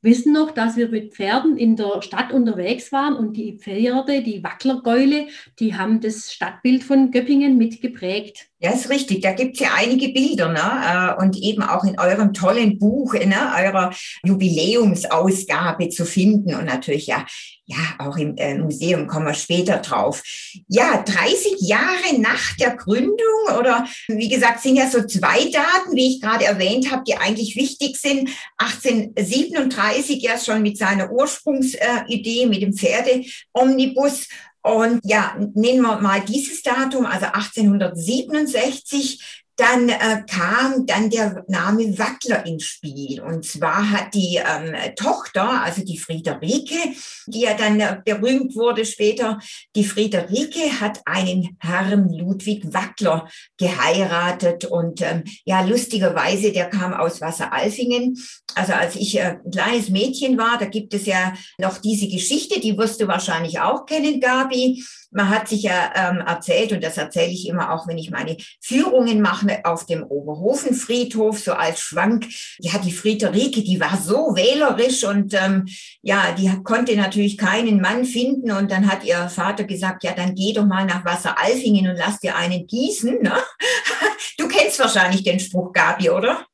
wissen 0.03 0.33
noch, 0.33 0.51
dass 0.51 0.77
wir 0.77 0.89
mit 0.89 1.15
Pferden 1.15 1.57
in 1.57 1.77
der 1.77 2.03
Stadt 2.03 2.33
unterwegs 2.33 2.91
waren 2.91 3.15
und 3.15 3.37
die 3.37 3.59
Pferde, 3.59 4.23
die 4.23 4.43
Wacklergäule, 4.43 5.29
die 5.59 5.77
haben 5.77 6.01
das 6.01 6.33
Stadtbild 6.33 6.83
von 6.83 7.11
Göppingen 7.11 7.59
mitgeprägt. 7.59 8.50
Ja, 8.63 8.73
ist 8.73 8.91
richtig. 8.91 9.23
Da 9.23 9.33
gibt's 9.33 9.59
ja 9.59 9.71
einige 9.75 10.11
Bilder, 10.11 10.53
ne? 10.53 11.17
Äh, 11.19 11.23
und 11.23 11.35
eben 11.39 11.63
auch 11.63 11.83
in 11.83 11.99
eurem 11.99 12.35
tollen 12.35 12.79
Buch, 12.79 13.15
ne? 13.15 13.53
eurer 13.57 13.91
Jubiläumsausgabe 14.23 15.89
zu 15.89 16.05
finden. 16.05 16.55
Und 16.55 16.67
natürlich 16.67 17.07
ja, 17.07 17.25
ja, 17.65 17.79
auch 17.99 18.19
im 18.19 18.37
äh, 18.37 18.59
Museum 18.59 19.07
kommen 19.07 19.27
wir 19.27 19.35
später 19.35 19.79
drauf. 19.79 20.23
Ja, 20.69 21.03
30 21.03 21.61
Jahre 21.61 22.19
nach 22.19 22.55
der 22.57 22.77
Gründung 22.77 23.17
oder 23.59 23.87
wie 24.09 24.29
gesagt, 24.29 24.61
sind 24.61 24.77
ja 24.77 24.91
so 24.91 25.07
zwei 25.07 25.51
Daten, 25.51 25.95
wie 25.95 26.17
ich 26.17 26.21
gerade 26.21 26.45
erwähnt 26.45 26.91
habe, 26.91 27.05
die 27.07 27.17
eigentlich 27.17 27.57
wichtig 27.57 27.97
sind. 27.97 28.29
1837 28.59 30.21
ja 30.21 30.37
schon 30.37 30.61
mit 30.61 30.77
seiner 30.77 31.11
Ursprungsidee 31.11 32.45
mit 32.47 32.61
dem 32.61 32.75
Pferdeomnibus 32.75 34.27
und 34.63 35.01
ja, 35.05 35.37
nehmen 35.55 35.83
wir 35.83 36.01
mal 36.01 36.21
dieses 36.21 36.63
Datum, 36.63 37.07
also 37.07 37.27
1867. 37.27 39.40
dann 39.61 39.91
äh, 39.91 40.23
kam 40.27 40.87
dann 40.87 41.11
der 41.11 41.45
Name 41.47 41.99
Wackler 41.99 42.47
ins 42.47 42.65
Spiel. 42.65 43.21
Und 43.21 43.45
zwar 43.45 43.91
hat 43.91 44.15
die 44.15 44.37
ähm, 44.37 44.75
Tochter, 44.97 45.63
also 45.63 45.85
die 45.85 45.99
Friederike, 45.99 46.95
die 47.27 47.43
ja 47.43 47.53
dann 47.55 47.79
äh, 47.79 47.99
berühmt 48.03 48.57
wurde 48.57 48.87
später, 48.87 49.39
die 49.77 49.85
Friederike 49.85 50.81
hat 50.81 51.01
einen 51.05 51.59
Herrn 51.61 52.11
Ludwig 52.11 52.73
Wackler 52.73 53.29
geheiratet. 53.59 54.65
Und 54.65 55.03
ähm, 55.03 55.25
ja, 55.45 55.61
lustigerweise, 55.61 56.53
der 56.53 56.71
kam 56.71 56.95
aus 56.95 57.21
Wasseralfingen. 57.21 58.17
Also 58.55 58.73
als 58.73 58.97
ich 58.97 59.19
äh, 59.19 59.37
ein 59.45 59.51
kleines 59.51 59.91
Mädchen 59.91 60.39
war, 60.39 60.57
da 60.59 60.65
gibt 60.65 60.95
es 60.95 61.05
ja 61.05 61.35
noch 61.59 61.79
diese 61.79 62.09
Geschichte, 62.09 62.61
die 62.61 62.79
wirst 62.79 63.01
du 63.03 63.09
wahrscheinlich 63.09 63.61
auch 63.61 63.85
kennen, 63.85 64.21
Gabi. 64.21 64.83
Man 65.11 65.29
hat 65.29 65.49
sich 65.49 65.63
ja 65.63 65.93
ähm, 65.95 66.19
erzählt, 66.19 66.73
und 66.73 66.85
das 66.85 66.97
erzähle 66.97 67.33
ich 67.33 67.49
immer 67.49 67.73
auch, 67.73 67.89
wenn 67.89 67.99
ich 67.99 68.11
meine 68.11 68.37
Führungen 68.61 69.21
mache 69.21 69.65
auf 69.65 69.87
dem 69.87 70.05
Oberhofenfriedhof, 70.05 71.39
so 71.39 71.53
als 71.53 71.81
Schwank. 71.81 72.27
Ja, 72.59 72.79
die 72.79 72.93
Friederike, 72.93 73.63
die 73.63 73.81
war 73.81 73.97
so 73.97 74.37
wählerisch 74.37 75.05
und 75.05 75.35
ähm, 75.35 75.67
ja, 76.03 76.33
die 76.33 76.51
konnte 76.63 76.97
natürlich 76.97 77.39
keinen 77.39 77.81
Mann 77.81 78.05
finden. 78.05 78.53
Und 78.53 78.71
dann 78.71 78.91
hat 78.91 79.05
ihr 79.05 79.29
Vater 79.29 79.65
gesagt, 79.65 80.05
ja, 80.05 80.13
dann 80.13 80.35
geh 80.35 80.53
doch 80.53 80.67
mal 80.67 80.87
nach 80.87 81.05
Wasseralfingen 81.05 81.91
und 81.91 81.97
lass 81.97 82.21
dir 82.21 82.37
einen 82.37 82.67
gießen. 82.67 83.23
Ne? 83.23 83.35
Du 84.39 84.49
kennst 84.49 84.79
wahrscheinlich 84.79 85.23
den 85.23 85.39
Spruch, 85.39 85.73
Gabi, 85.73 86.09
oder? 86.09 86.47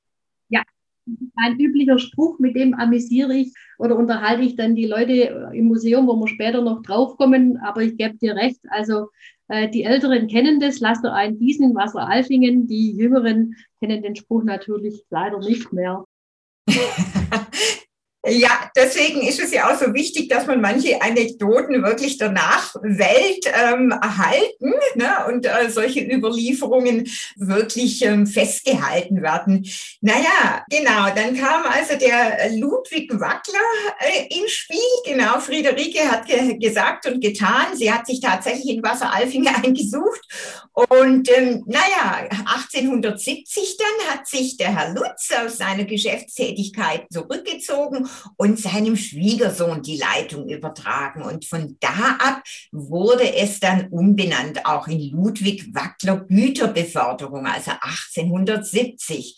ein 1.37 1.59
üblicher 1.59 1.99
Spruch, 1.99 2.39
mit 2.39 2.57
dem 2.57 2.75
amüsiere 2.75 3.35
ich 3.35 3.53
oder 3.79 3.97
unterhalte 3.97 4.43
ich 4.43 4.57
dann 4.57 4.75
die 4.75 4.87
Leute 4.87 5.51
im 5.53 5.67
Museum, 5.67 6.07
wo 6.07 6.15
wir 6.17 6.29
später 6.29 6.63
noch 6.63 6.83
draufkommen. 6.83 7.59
Aber 7.59 7.83
ich 7.83 7.97
gebe 7.97 8.17
dir 8.17 8.35
recht, 8.35 8.61
also 8.71 9.09
äh, 9.49 9.69
die 9.69 9.85
Älteren 9.85 10.29
kennen 10.29 10.61
das, 10.61 10.81
lass 10.81 11.03
doch 11.03 11.13
einen 11.13 11.39
Gießen 11.39 11.71
in 11.71 11.75
Wasser 11.75 12.09
Alfingen. 12.09 12.67
Die 12.67 12.93
Jüngeren 12.93 13.55
kennen 13.81 14.03
den 14.03 14.17
Spruch 14.17 14.45
natürlich 14.45 15.05
leider 15.11 15.39
nicht 15.39 15.73
mehr. 15.73 16.05
Ja, 18.29 18.71
deswegen 18.75 19.23
ist 19.23 19.41
es 19.41 19.53
ja 19.53 19.71
auch 19.71 19.79
so 19.79 19.95
wichtig, 19.95 20.29
dass 20.29 20.47
man 20.47 20.61
manche 20.61 21.01
Anekdoten 21.01 21.85
wirklich 21.85 22.19
der 22.19 22.33
Nachwelt 22.33 23.47
ähm, 23.47 23.93
erhalten 23.93 24.75
ne? 24.97 25.27
und 25.29 25.47
äh, 25.47 25.71
solche 25.71 26.01
Überlieferungen 26.01 27.09
wirklich 27.37 28.03
ähm, 28.03 28.27
festgehalten 28.27 29.23
werden. 29.23 29.65
Naja, 30.01 30.65
genau, 30.69 31.07
dann 31.15 31.37
kam 31.37 31.63
also 31.67 31.95
der 31.97 32.51
Ludwig 32.57 33.13
Wackler 33.13 33.61
äh, 34.01 34.27
ins 34.37 34.51
Spiel. 34.51 34.79
Genau, 35.05 35.39
Friederike 35.39 36.11
hat 36.11 36.27
ge 36.27 36.59
gesagt 36.59 37.07
und 37.07 37.21
getan. 37.21 37.77
Sie 37.77 37.93
hat 37.93 38.09
sich 38.09 38.21
tatsächlich 38.21 38.77
in 38.77 38.83
Wasseralfingen 38.83 39.55
eingesucht. 39.63 40.21
Und 40.73 41.31
ähm, 41.31 41.63
naja, 41.67 42.29
1870 42.31 43.77
dann 43.77 44.09
hat 44.13 44.27
sich 44.27 44.57
der 44.57 44.75
Herr 44.75 44.95
Lutz 44.95 45.31
aus 45.33 45.59
seiner 45.59 45.85
Geschäftstätigkeit 45.85 47.07
zurückgezogen 47.13 48.09
und 48.37 48.59
seinem 48.59 48.97
Schwiegersohn 48.97 49.83
die 49.83 49.99
Leitung 49.99 50.49
übertragen. 50.49 51.23
Und 51.23 51.45
von 51.45 51.77
da 51.81 52.17
ab 52.19 52.43
wurde 52.73 53.35
es 53.35 53.61
dann 53.61 53.89
umbenannt, 53.89 54.67
auch 54.67 54.89
in 54.89 55.11
Ludwig 55.11 55.75
Wackler 55.75 56.25
Güterbeförderung, 56.29 57.47
also 57.47 57.73
1870. 57.81 59.37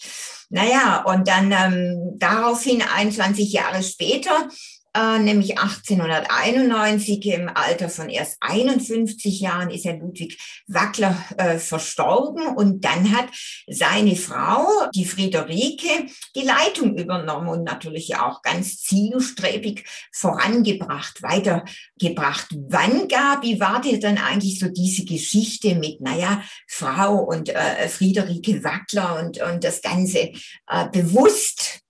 Naja, 0.51 1.03
und 1.07 1.29
dann 1.29 1.53
ähm, 1.53 2.15
daraufhin 2.17 2.83
21 2.83 3.53
Jahre 3.53 3.83
später 3.83 4.49
äh, 4.95 5.19
nämlich 5.19 5.59
1891 5.59 7.25
im 7.27 7.49
Alter 7.49 7.89
von 7.89 8.09
erst 8.09 8.37
51 8.41 9.41
Jahren 9.41 9.71
ist 9.71 9.85
Herr 9.85 9.99
Ludwig 9.99 10.39
Wackler 10.67 11.17
äh, 11.37 11.59
verstorben 11.59 12.47
und 12.57 12.85
dann 12.85 13.13
hat 13.17 13.29
seine 13.67 14.17
Frau, 14.17 14.67
die 14.95 15.05
Friederike, 15.05 16.07
die 16.35 16.43
Leitung 16.43 16.97
übernommen 16.97 17.49
und 17.49 17.65
natürlich 17.65 18.17
auch 18.17 18.43
ganz 18.43 18.79
zielstrebig 18.83 19.85
vorangebracht, 20.13 21.23
weitergebracht. 21.23 22.49
Wann, 22.69 23.09
Gabi, 23.09 23.61
war 23.61 23.81
dir 23.81 24.01
dann 24.01 24.19
eigentlich 24.19 24.59
so 24.59 24.69
diese 24.69 25.05
Geschichte 25.05 25.75
mit, 25.75 26.01
naja, 26.01 26.43
Frau 26.67 27.17
und 27.17 27.51
äh, 27.51 27.89
Friederike 27.89 28.65
Wackler 28.65 29.23
und, 29.23 29.41
und 29.43 29.65
das 29.65 29.83
Ganze 29.83 30.33
äh, 30.69 30.89
bewusst? 30.91 31.83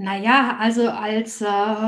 Naja, 0.00 0.56
also 0.60 0.88
als 0.90 1.40
äh, 1.40 1.44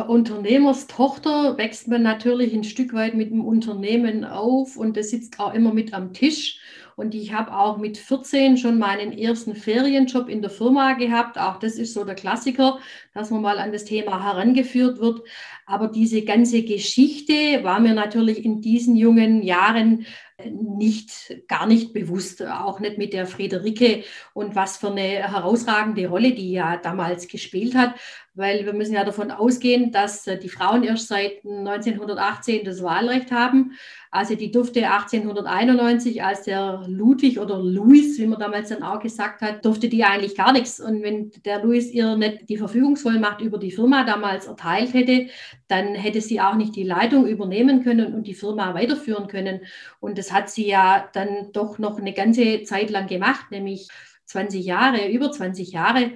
Unternehmerstochter 0.09 1.57
wächst 1.59 1.87
man 1.87 2.03
natürlich 2.03 2.53
ein 2.53 2.65
Stück 2.65 2.93
weit 2.93 3.15
mit 3.15 3.31
dem 3.31 3.45
Unternehmen 3.45 4.25
auf 4.25 4.77
und 4.77 4.97
das 4.97 5.11
sitzt 5.11 5.39
auch 5.39 5.55
immer 5.55 5.73
mit 5.73 5.95
am 5.95 6.13
Tisch. 6.13 6.59
Und 6.97 7.15
ich 7.15 7.33
habe 7.33 7.57
auch 7.57 7.79
mit 7.79 7.99
14 7.99 8.57
schon 8.57 8.79
meinen 8.81 9.13
ersten 9.13 9.55
Ferienjob 9.55 10.29
in 10.29 10.43
der 10.43 10.51
Firma 10.51 10.95
gehabt. 10.95 11.39
Auch 11.39 11.59
das 11.61 11.75
ist 11.77 11.95
so 11.95 12.05
der 12.05 12.17
Klassiker, 12.17 12.81
dass 13.15 13.31
man 13.31 13.43
mal 13.43 13.59
an 13.59 13.71
das 13.71 13.85
Thema 13.85 14.25
herangeführt 14.25 14.99
wird. 14.99 15.23
Aber 15.65 15.87
diese 15.87 16.23
ganze 16.23 16.65
Geschichte 16.65 17.63
war 17.63 17.79
mir 17.79 17.95
natürlich 17.95 18.45
in 18.45 18.61
diesen 18.61 18.97
jungen 18.97 19.41
Jahren 19.41 20.05
nicht, 20.47 21.43
gar 21.49 21.67
nicht 21.67 21.93
bewusst, 21.93 22.43
auch 22.47 22.81
nicht 22.81 22.99
mit 22.99 23.13
der 23.13 23.27
Friederike 23.27 24.05
und 24.33 24.55
was 24.55 24.79
für 24.79 24.91
eine 24.91 25.01
herausragende 25.01 26.07
Rolle 26.07 26.33
die 26.33 26.53
ja 26.53 26.77
damals 26.77 27.29
gespielt 27.29 27.75
hat, 27.75 27.95
weil 28.35 28.65
wir 28.65 28.73
müssen 28.73 28.95
ja 28.95 29.05
davon 29.05 29.31
ausgehen, 29.31 29.93
dass 29.93 30.25
die 30.25 30.49
Frauen 30.49 30.85
erst 30.85 31.09
seit 31.09 31.45
1918 31.45 32.65
das 32.65 32.83
Wahlrecht 32.83 33.33
haben. 33.33 33.73
Also 34.13 34.35
die 34.35 34.51
durfte 34.51 34.91
1891, 34.91 36.25
als 36.25 36.43
der 36.43 36.83
Ludwig 36.89 37.39
oder 37.39 37.61
Louis, 37.61 38.19
wie 38.19 38.27
man 38.27 38.41
damals 38.41 38.71
dann 38.71 38.83
auch 38.83 39.01
gesagt 39.01 39.41
hat, 39.41 39.65
durfte 39.65 39.89
die 39.89 40.03
eigentlich 40.03 40.37
gar 40.37 40.53
nichts. 40.53 40.81
Und 40.81 41.03
wenn 41.03 41.31
der 41.45 41.63
Louis 41.63 41.93
ihr 41.93 42.17
nicht 42.17 42.49
die 42.49 42.57
Verfügungsvollmacht 42.57 43.41
über 43.41 43.59
die 43.59 43.71
Firma 43.71 44.03
damals 44.05 44.47
erteilt 44.47 44.95
hätte, 44.95 45.29
dann 45.69 45.95
hätte 45.95 46.21
sie 46.21 46.41
auch 46.41 46.55
nicht 46.55 46.75
die 46.75 46.83
Leitung 46.83 47.27
übernehmen 47.27 47.85
können 47.85 48.13
und 48.15 48.27
die 48.27 48.35
Firma 48.35 48.75
weiterführen 48.75 49.29
können. 49.29 49.61
Und 50.01 50.19
das 50.19 50.30
hat 50.33 50.51
sie 50.51 50.67
ja 50.67 51.09
dann 51.13 51.53
doch 51.53 51.79
noch 51.79 51.99
eine 51.99 52.13
ganze 52.13 52.63
Zeit 52.63 52.91
lang 52.91 53.07
gemacht, 53.07 53.51
nämlich 53.51 53.89
20 54.27 54.65
Jahre, 54.65 55.09
über 55.09 55.31
20 55.31 55.73
Jahre. 55.73 56.13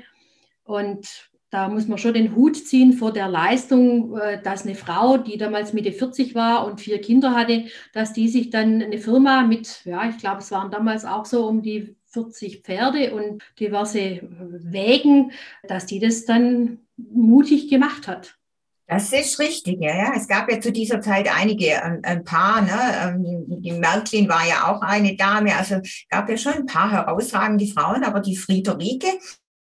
Und 0.65 1.31
da 1.55 1.69
muss 1.69 1.87
man 1.87 1.99
schon 1.99 2.15
den 2.15 2.35
Hut 2.35 2.57
ziehen 2.57 2.95
vor 2.95 3.13
der 3.13 3.29
Leistung, 3.29 4.19
äh, 4.19 4.43
dass 4.43 4.65
eine 4.65 4.75
Frau, 4.75 5.19
die 5.19 5.39
damals 5.39 5.73
Mitte 5.73 5.93
40 5.93 6.35
war 6.35 6.67
und 6.67 6.81
vier 6.81 7.01
Kinder 7.01 7.33
hatte, 7.33 7.67
dass 7.93 8.13
die 8.13 8.29
sich 8.29 8.51
dann 8.51 8.83
eine 8.83 8.99
Firma 8.99 9.43
mit, 9.43 9.85
ja, 9.85 10.09
ich 10.09 10.19
glaube, 10.19 10.39
es 10.39 10.51
waren 10.51 10.73
damals 10.73 11.05
auch 11.05 11.25
so 11.25 11.47
um 11.47 11.63
die 11.63 11.95
40 12.07 12.63
Pferde 12.63 13.15
und 13.15 13.43
diverse 13.61 14.21
Wägen, 14.23 15.31
dass 15.69 15.87
die 15.87 16.01
das 16.01 16.25
dann 16.25 16.81
mutig 16.97 17.69
gemacht 17.69 18.09
hat. 18.09 18.37
Das 18.87 19.13
ist 19.13 19.39
richtig, 19.39 19.81
ja, 19.81 19.97
ja. 19.97 20.13
Es 20.15 20.29
gab 20.29 20.51
ja 20.51 20.61
zu 20.61 20.71
dieser 20.71 21.01
Zeit 21.01 21.29
einige, 21.35 21.83
ein, 21.83 22.05
ein 22.05 22.25
paar, 22.25 22.61
ne? 22.61 22.79
Ähm, 23.03 23.45
die 23.63 23.73
Märklin 23.73 24.29
war 24.29 24.47
ja 24.47 24.69
auch 24.69 24.83
eine 24.83 25.17
Dame, 25.17 25.57
also 25.57 25.81
gab 26.11 26.29
ja 26.29 26.37
schon 26.37 26.53
ein 26.53 26.67
paar 26.67 26.91
herausragende 26.91 27.67
Frauen, 27.67 28.05
aber 28.05 28.21
die 28.21 28.37
Friederike, 28.37 29.07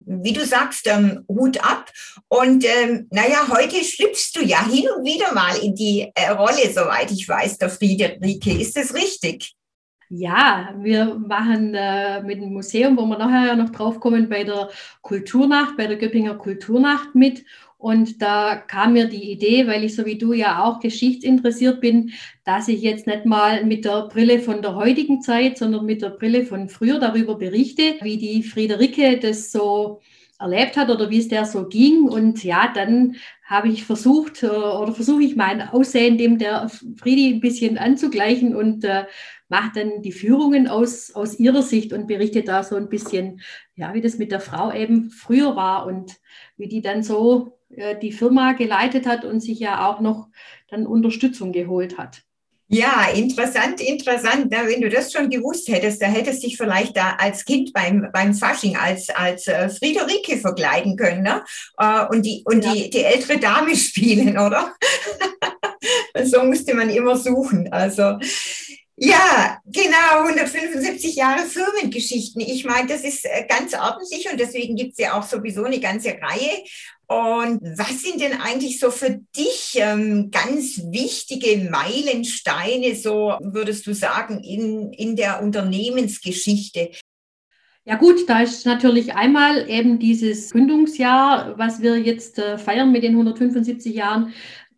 wie 0.00 0.33
du 0.33 0.45
sagst, 0.47 0.87
ähm, 0.87 1.25
Hut 1.28 1.62
ab. 1.62 1.90
Und 2.28 2.64
ähm, 2.64 3.07
naja, 3.11 3.49
heute 3.49 3.85
schlüpfst 3.85 4.33
du 4.35 4.42
ja 4.42 4.64
hin 4.66 4.88
und 4.97 5.04
wieder 5.04 5.35
mal 5.35 5.57
in 5.59 5.75
die 5.75 6.11
äh, 6.14 6.31
Rolle, 6.31 6.73
soweit 6.73 7.11
ich 7.11 7.28
weiß, 7.28 7.59
der 7.59 7.69
Friederike. 7.69 8.59
Ist 8.59 8.76
das 8.76 8.95
richtig? 8.95 9.54
Ja, 10.14 10.75
wir 10.78 11.14
machen 11.14 11.75
äh, 11.75 12.23
mit 12.23 12.38
dem 12.38 12.52
Museum, 12.52 12.99
wo 12.99 13.07
wir 13.07 13.16
nachher 13.16 13.57
noch 13.57 13.71
drauf 13.71 13.99
kommen, 13.99 14.28
bei 14.28 14.45
der 14.45 14.69
Kulturnacht, 15.00 15.76
bei 15.78 15.87
der 15.87 15.97
Göppinger 15.97 16.35
Kulturnacht 16.35 17.14
mit. 17.14 17.45
Und 17.82 18.22
da 18.22 18.54
kam 18.54 18.92
mir 18.92 19.06
die 19.06 19.32
Idee, 19.32 19.66
weil 19.66 19.82
ich 19.82 19.96
so 19.96 20.06
wie 20.06 20.16
du 20.16 20.32
ja 20.32 20.62
auch 20.62 20.78
geschichtsinteressiert 20.78 21.80
bin, 21.80 22.12
dass 22.44 22.68
ich 22.68 22.80
jetzt 22.80 23.08
nicht 23.08 23.26
mal 23.26 23.64
mit 23.64 23.84
der 23.84 24.06
Brille 24.06 24.38
von 24.38 24.62
der 24.62 24.76
heutigen 24.76 25.20
Zeit, 25.20 25.58
sondern 25.58 25.84
mit 25.84 26.00
der 26.00 26.10
Brille 26.10 26.44
von 26.46 26.68
früher 26.68 27.00
darüber 27.00 27.34
berichte, 27.34 27.96
wie 28.02 28.18
die 28.18 28.44
Friederike 28.44 29.18
das 29.18 29.50
so 29.50 30.00
erlebt 30.38 30.76
hat 30.76 30.90
oder 30.90 31.10
wie 31.10 31.18
es 31.18 31.26
der 31.26 31.44
so 31.44 31.66
ging. 31.66 32.04
Und 32.04 32.44
ja, 32.44 32.70
dann 32.72 33.16
habe 33.44 33.66
ich 33.66 33.84
versucht 33.84 34.44
äh, 34.44 34.46
oder 34.46 34.92
versuche 34.92 35.24
ich 35.24 35.34
mein 35.34 35.60
Aussehen 35.60 36.18
dem 36.18 36.38
der 36.38 36.70
Friedi 36.98 37.34
ein 37.34 37.40
bisschen 37.40 37.78
anzugleichen 37.78 38.54
und 38.54 38.84
äh, 38.84 39.06
mache 39.48 39.72
dann 39.74 40.02
die 40.02 40.12
Führungen 40.12 40.68
aus, 40.68 41.16
aus 41.16 41.36
ihrer 41.40 41.62
Sicht 41.62 41.92
und 41.92 42.06
berichte 42.06 42.44
da 42.44 42.62
so 42.62 42.76
ein 42.76 42.88
bisschen, 42.88 43.40
ja, 43.74 43.92
wie 43.92 44.00
das 44.00 44.18
mit 44.18 44.30
der 44.30 44.40
Frau 44.40 44.72
eben 44.72 45.10
früher 45.10 45.56
war 45.56 45.86
und 45.86 46.12
wie 46.56 46.68
die 46.68 46.80
dann 46.80 47.02
so 47.02 47.58
äh, 47.76 47.99
die 47.99 48.12
Firma 48.12 48.52
geleitet 48.52 49.07
hat 49.07 49.25
und 49.25 49.41
sich 49.41 49.59
ja 49.59 49.88
auch 49.88 50.00
noch 50.00 50.29
dann 50.69 50.87
Unterstützung 50.87 51.52
geholt 51.52 51.99
hat. 51.99 52.23
Ja, 52.75 53.09
interessant, 53.14 53.83
interessant. 53.83 54.50
wenn 54.50 54.81
du 54.81 54.88
das 54.88 55.12
schon 55.12 55.29
gewusst 55.29 55.69
hättest, 55.69 56.00
da 56.00 56.07
hättest 56.07 56.43
du 56.43 56.47
dich 56.47 56.57
vielleicht 56.57 56.97
da 56.97 57.17
als 57.19 57.45
Kind 57.45 57.75
beim, 57.75 58.09
beim 58.14 58.33
Fasching 58.33 58.76
als, 58.76 59.11
als 59.11 59.47
äh, 59.47 59.69
Friederike 59.69 60.38
verkleiden 60.38 60.97
können 60.97 61.23
ne? 61.23 61.45
Äh, 61.76 62.07
und, 62.07 62.25
die, 62.25 62.43
und 62.47 62.64
ja. 62.64 62.73
die, 62.73 62.88
die 62.88 63.05
ältere 63.05 63.38
Dame 63.38 63.76
spielen, 63.76 64.38
oder? 64.38 64.75
so 66.25 66.43
musste 66.45 66.75
man 66.75 66.88
immer 66.88 67.19
suchen. 67.19 67.71
Also 67.71 68.19
Ja, 69.04 69.59
genau, 69.66 70.28
175 70.28 71.16
Jahre 71.16 71.40
Firmengeschichten. 71.40 72.40
Ich 72.40 72.64
meine, 72.64 72.87
das 72.87 73.02
ist 73.02 73.25
äh, 73.25 73.44
ganz 73.49 73.75
ordentlich 73.75 74.30
und 74.30 74.38
deswegen 74.38 74.76
gibt 74.76 74.92
es 74.92 74.99
ja 74.99 75.18
auch 75.18 75.25
sowieso 75.25 75.64
eine 75.64 75.80
ganze 75.80 76.11
Reihe. 76.11 76.62
Und 77.09 77.61
was 77.76 78.00
sind 78.00 78.21
denn 78.21 78.40
eigentlich 78.40 78.78
so 78.78 78.92
für 78.92 79.18
dich 79.37 79.73
ähm, 79.75 80.30
ganz 80.30 80.80
wichtige 80.92 81.68
Meilensteine, 81.68 82.94
so 82.94 83.37
würdest 83.40 83.88
du 83.88 83.92
sagen, 83.92 84.38
in, 84.44 84.92
in 84.92 85.16
der 85.16 85.42
Unternehmensgeschichte? 85.42 86.92
Ja 87.85 87.97
gut, 87.97 88.28
da 88.28 88.42
ist 88.42 88.64
natürlich 88.64 89.14
einmal 89.16 89.68
eben 89.68 89.99
dieses 89.99 90.50
Gründungsjahr, 90.50 91.59
was 91.59 91.82
wir 91.82 91.99
jetzt 91.99 92.38
äh, 92.38 92.56
feiern 92.56 92.92
mit 92.92 93.02
den 93.02 93.14
175 93.14 93.92
Jahren, 93.92 94.32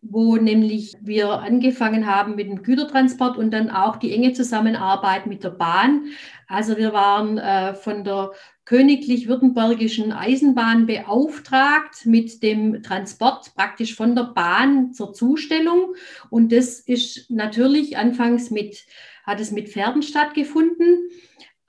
wo 0.09 0.37
nämlich 0.37 0.93
wir 1.01 1.29
angefangen 1.39 2.05
haben 2.05 2.35
mit 2.35 2.47
dem 2.47 2.63
Gütertransport 2.63 3.37
und 3.37 3.51
dann 3.51 3.69
auch 3.69 3.97
die 3.97 4.13
enge 4.13 4.33
Zusammenarbeit 4.33 5.25
mit 5.25 5.43
der 5.43 5.49
Bahn. 5.51 6.05
Also 6.47 6.77
wir 6.77 6.93
waren 6.93 7.37
äh, 7.37 7.73
von 7.73 8.03
der 8.03 8.31
Königlich-Württembergischen 8.65 10.11
Eisenbahn 10.11 10.87
beauftragt 10.87 12.05
mit 12.05 12.41
dem 12.41 12.81
Transport 12.81 13.53
praktisch 13.55 13.95
von 13.95 14.15
der 14.15 14.23
Bahn 14.23 14.91
zur 14.93 15.13
Zustellung. 15.13 15.95
Und 16.29 16.51
das 16.51 16.79
ist 16.79 17.29
natürlich 17.29 17.97
anfangs 17.97 18.49
mit, 18.49 18.85
hat 19.23 19.39
es 19.39 19.51
mit 19.51 19.69
Pferden 19.69 20.01
stattgefunden. 20.01 21.09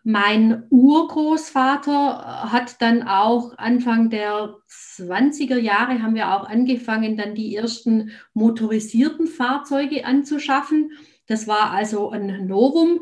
Mein 0.08 0.62
Urgroßvater 0.70 2.52
hat 2.52 2.80
dann 2.80 3.08
auch 3.08 3.58
Anfang 3.58 4.08
der 4.08 4.54
20er 4.68 5.58
Jahre 5.58 6.00
haben 6.00 6.14
wir 6.14 6.32
auch 6.32 6.48
angefangen, 6.48 7.16
dann 7.16 7.34
die 7.34 7.56
ersten 7.56 8.12
motorisierten 8.32 9.26
Fahrzeuge 9.26 10.04
anzuschaffen. 10.04 10.92
Das 11.26 11.48
war 11.48 11.72
also 11.72 12.10
ein 12.10 12.46
Novum. 12.46 13.00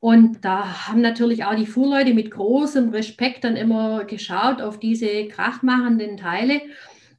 Und 0.00 0.42
da 0.42 0.88
haben 0.88 1.02
natürlich 1.02 1.44
auch 1.44 1.54
die 1.54 1.66
Fuhrleute 1.66 2.14
mit 2.14 2.30
großem 2.30 2.88
Respekt 2.88 3.44
dann 3.44 3.56
immer 3.56 4.04
geschaut 4.04 4.62
auf 4.62 4.80
diese 4.80 5.28
krachmachenden 5.28 6.16
Teile. 6.16 6.62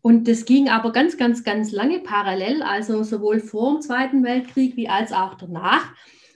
Und 0.02 0.28
das 0.28 0.46
ging 0.46 0.70
aber 0.70 0.92
ganz, 0.92 1.18
ganz, 1.18 1.44
ganz 1.44 1.72
lange 1.72 2.00
parallel, 2.00 2.64
also 2.64 3.04
sowohl 3.04 3.42
vor 3.42 3.74
dem 3.74 3.82
Zweiten 3.82 4.24
Weltkrieg 4.24 4.76
wie 4.76 4.90
als 4.90 5.14
auch 5.14 5.36
danach. 5.36 5.86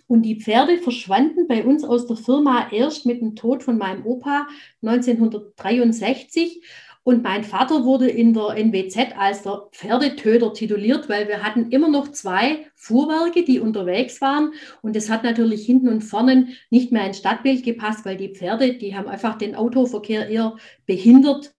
Und 0.07 0.24
die 0.24 0.39
Pferde 0.39 0.77
verschwanden 0.77 1.48
bei 1.48 1.63
uns 1.63 1.83
aus 1.83 2.07
der 2.07 2.17
Firma 2.17 2.69
erst 2.72 3.05
mit 3.05 3.22
dem 3.22 3.36
Tod 3.36 3.63
von 3.63 3.77
meinem 3.77 4.05
Opa 4.05 4.48
1963. 4.81 6.62
Und 7.05 7.22
mein 7.22 7.43
Vater 7.43 7.83
wurde 7.83 8.10
in 8.10 8.33
der 8.33 8.55
NWZ 8.55 9.17
als 9.17 9.43
der 9.43 9.67
Pferdetöter 9.74 10.53
tituliert, 10.53 11.10
weil 11.10 11.27
wir 11.27 11.43
hatten 11.43 11.69
immer 11.69 11.89
noch 11.89 12.07
zwei 12.10 12.67
Fuhrwerke, 12.75 13.43
die 13.43 13.60
unterwegs 13.60 14.22
waren. 14.22 14.53
Und 14.81 14.95
das 14.95 15.10
hat 15.10 15.24
natürlich 15.24 15.65
hinten 15.65 15.89
und 15.89 16.01
vorne 16.01 16.48
nicht 16.69 16.93
mehr 16.93 17.05
ins 17.05 17.17
Stadtbild 17.17 17.63
gepasst, 17.63 18.05
weil 18.05 18.15
die 18.15 18.33
Pferde, 18.33 18.75
die 18.75 18.95
haben 18.95 19.10
einfach 19.10 19.38
den 19.38 19.55
Autoverkehr 19.55 20.29
eher 20.29 20.55
behindert 20.86 21.52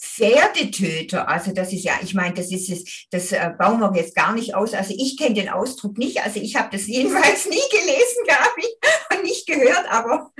Pferdetöter, 0.00 1.28
also 1.28 1.52
das 1.52 1.72
ist 1.72 1.82
ja, 1.82 1.94
ich 2.00 2.14
meine, 2.14 2.34
das 2.34 2.52
ist 2.52 2.70
es, 2.70 3.06
das 3.10 3.32
äh, 3.32 3.50
bauen 3.58 3.80
wir 3.80 3.92
jetzt 3.96 4.14
gar 4.14 4.32
nicht 4.32 4.54
aus. 4.54 4.72
Also 4.72 4.94
ich 4.96 5.16
kenne 5.16 5.34
den 5.34 5.48
Ausdruck 5.48 5.98
nicht, 5.98 6.24
also 6.24 6.38
ich 6.38 6.54
habe 6.54 6.68
das 6.70 6.86
jedenfalls 6.86 7.46
nie 7.46 7.56
gelesen, 7.56 8.24
Gabi, 8.26 9.16
und 9.16 9.24
nicht 9.24 9.46
gehört, 9.46 9.90
aber. 9.90 10.30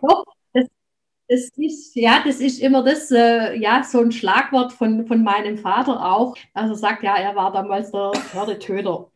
Doch, 0.00 0.24
das, 0.54 0.68
das 1.28 1.50
ist, 1.56 1.94
ja, 1.96 2.22
das 2.24 2.40
ist 2.40 2.60
immer 2.60 2.82
das, 2.82 3.10
äh, 3.10 3.54
ja, 3.56 3.84
so 3.84 4.00
ein 4.00 4.10
Schlagwort 4.10 4.72
von, 4.72 5.06
von 5.06 5.22
meinem 5.22 5.58
Vater 5.58 6.02
auch. 6.02 6.34
Also 6.54 6.72
sagt, 6.72 7.02
ja, 7.02 7.16
er 7.16 7.36
war 7.36 7.52
damals 7.52 7.90
der 7.90 8.12
Pferdetöter. 8.14 9.11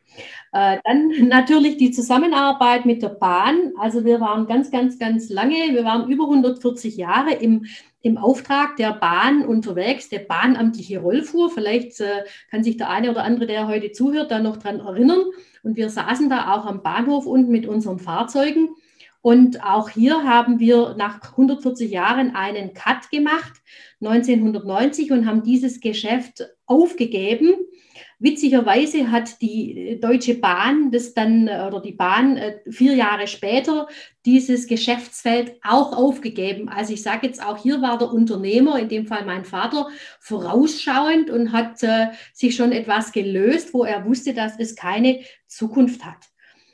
Äh, 0.53 0.77
dann 0.83 1.09
natürlich 1.27 1.77
die 1.77 1.91
Zusammenarbeit 1.91 2.85
mit 2.85 3.01
der 3.01 3.09
Bahn. 3.09 3.73
Also 3.79 4.05
wir 4.05 4.19
waren 4.19 4.47
ganz, 4.47 4.71
ganz, 4.71 4.97
ganz 4.99 5.29
lange, 5.29 5.55
wir 5.71 5.83
waren 5.83 6.09
über 6.09 6.25
140 6.25 6.97
Jahre 6.97 7.33
im 7.33 7.65
im 8.07 8.17
Auftrag 8.17 8.77
der 8.77 8.93
Bahn 8.93 9.45
unterwegs, 9.45 10.07
der 10.09 10.19
bahnamtliche 10.19 10.99
Rollfuhr. 10.99 11.49
Vielleicht 11.49 11.99
äh, 11.99 12.23
kann 12.49 12.63
sich 12.63 12.77
der 12.77 12.89
eine 12.89 13.11
oder 13.11 13.23
andere, 13.23 13.47
der 13.47 13.67
heute 13.67 13.91
zuhört, 13.91 14.31
da 14.31 14.39
noch 14.39 14.57
dran 14.57 14.79
erinnern. 14.79 15.21
Und 15.63 15.75
wir 15.75 15.89
saßen 15.89 16.29
da 16.29 16.55
auch 16.55 16.65
am 16.65 16.83
Bahnhof 16.83 17.25
unten 17.25 17.51
mit 17.51 17.67
unseren 17.67 17.99
Fahrzeugen. 17.99 18.69
Und 19.21 19.63
auch 19.63 19.89
hier 19.89 20.23
haben 20.23 20.59
wir 20.59 20.95
nach 20.97 21.31
140 21.31 21.91
Jahren 21.91 22.33
einen 22.35 22.73
Cut 22.73 23.09
gemacht, 23.11 23.61
1990, 23.99 25.11
und 25.11 25.25
haben 25.25 25.43
dieses 25.43 25.81
Geschäft 25.81 26.47
aufgegeben 26.65 27.55
Witzigerweise 28.19 29.11
hat 29.11 29.41
die 29.41 29.99
Deutsche 30.01 30.35
Bahn 30.35 30.89
das 30.89 31.13
dann 31.13 31.47
äh, 31.47 31.65
oder 31.67 31.81
die 31.81 31.91
Bahn 31.91 32.37
äh, 32.37 32.59
vier 32.67 32.95
Jahre 32.95 33.27
später 33.27 33.87
dieses 34.25 34.65
Geschäftsfeld 34.65 35.55
auch 35.63 35.95
aufgegeben. 35.95 36.67
Also 36.67 36.93
ich 36.93 37.03
sage 37.03 37.27
jetzt 37.27 37.45
auch, 37.45 37.57
hier 37.57 37.81
war 37.83 37.99
der 37.99 38.11
Unternehmer, 38.11 38.79
in 38.79 38.89
dem 38.89 39.05
Fall 39.05 39.23
mein 39.25 39.45
Vater, 39.45 39.89
vorausschauend 40.19 41.29
und 41.29 41.51
hat 41.51 41.83
äh, 41.83 42.07
sich 42.33 42.55
schon 42.55 42.71
etwas 42.71 43.11
gelöst, 43.11 43.73
wo 43.75 43.83
er 43.83 44.05
wusste, 44.05 44.33
dass 44.33 44.57
es 44.57 44.75
keine 44.75 45.19
Zukunft 45.45 46.03
hat. 46.03 46.25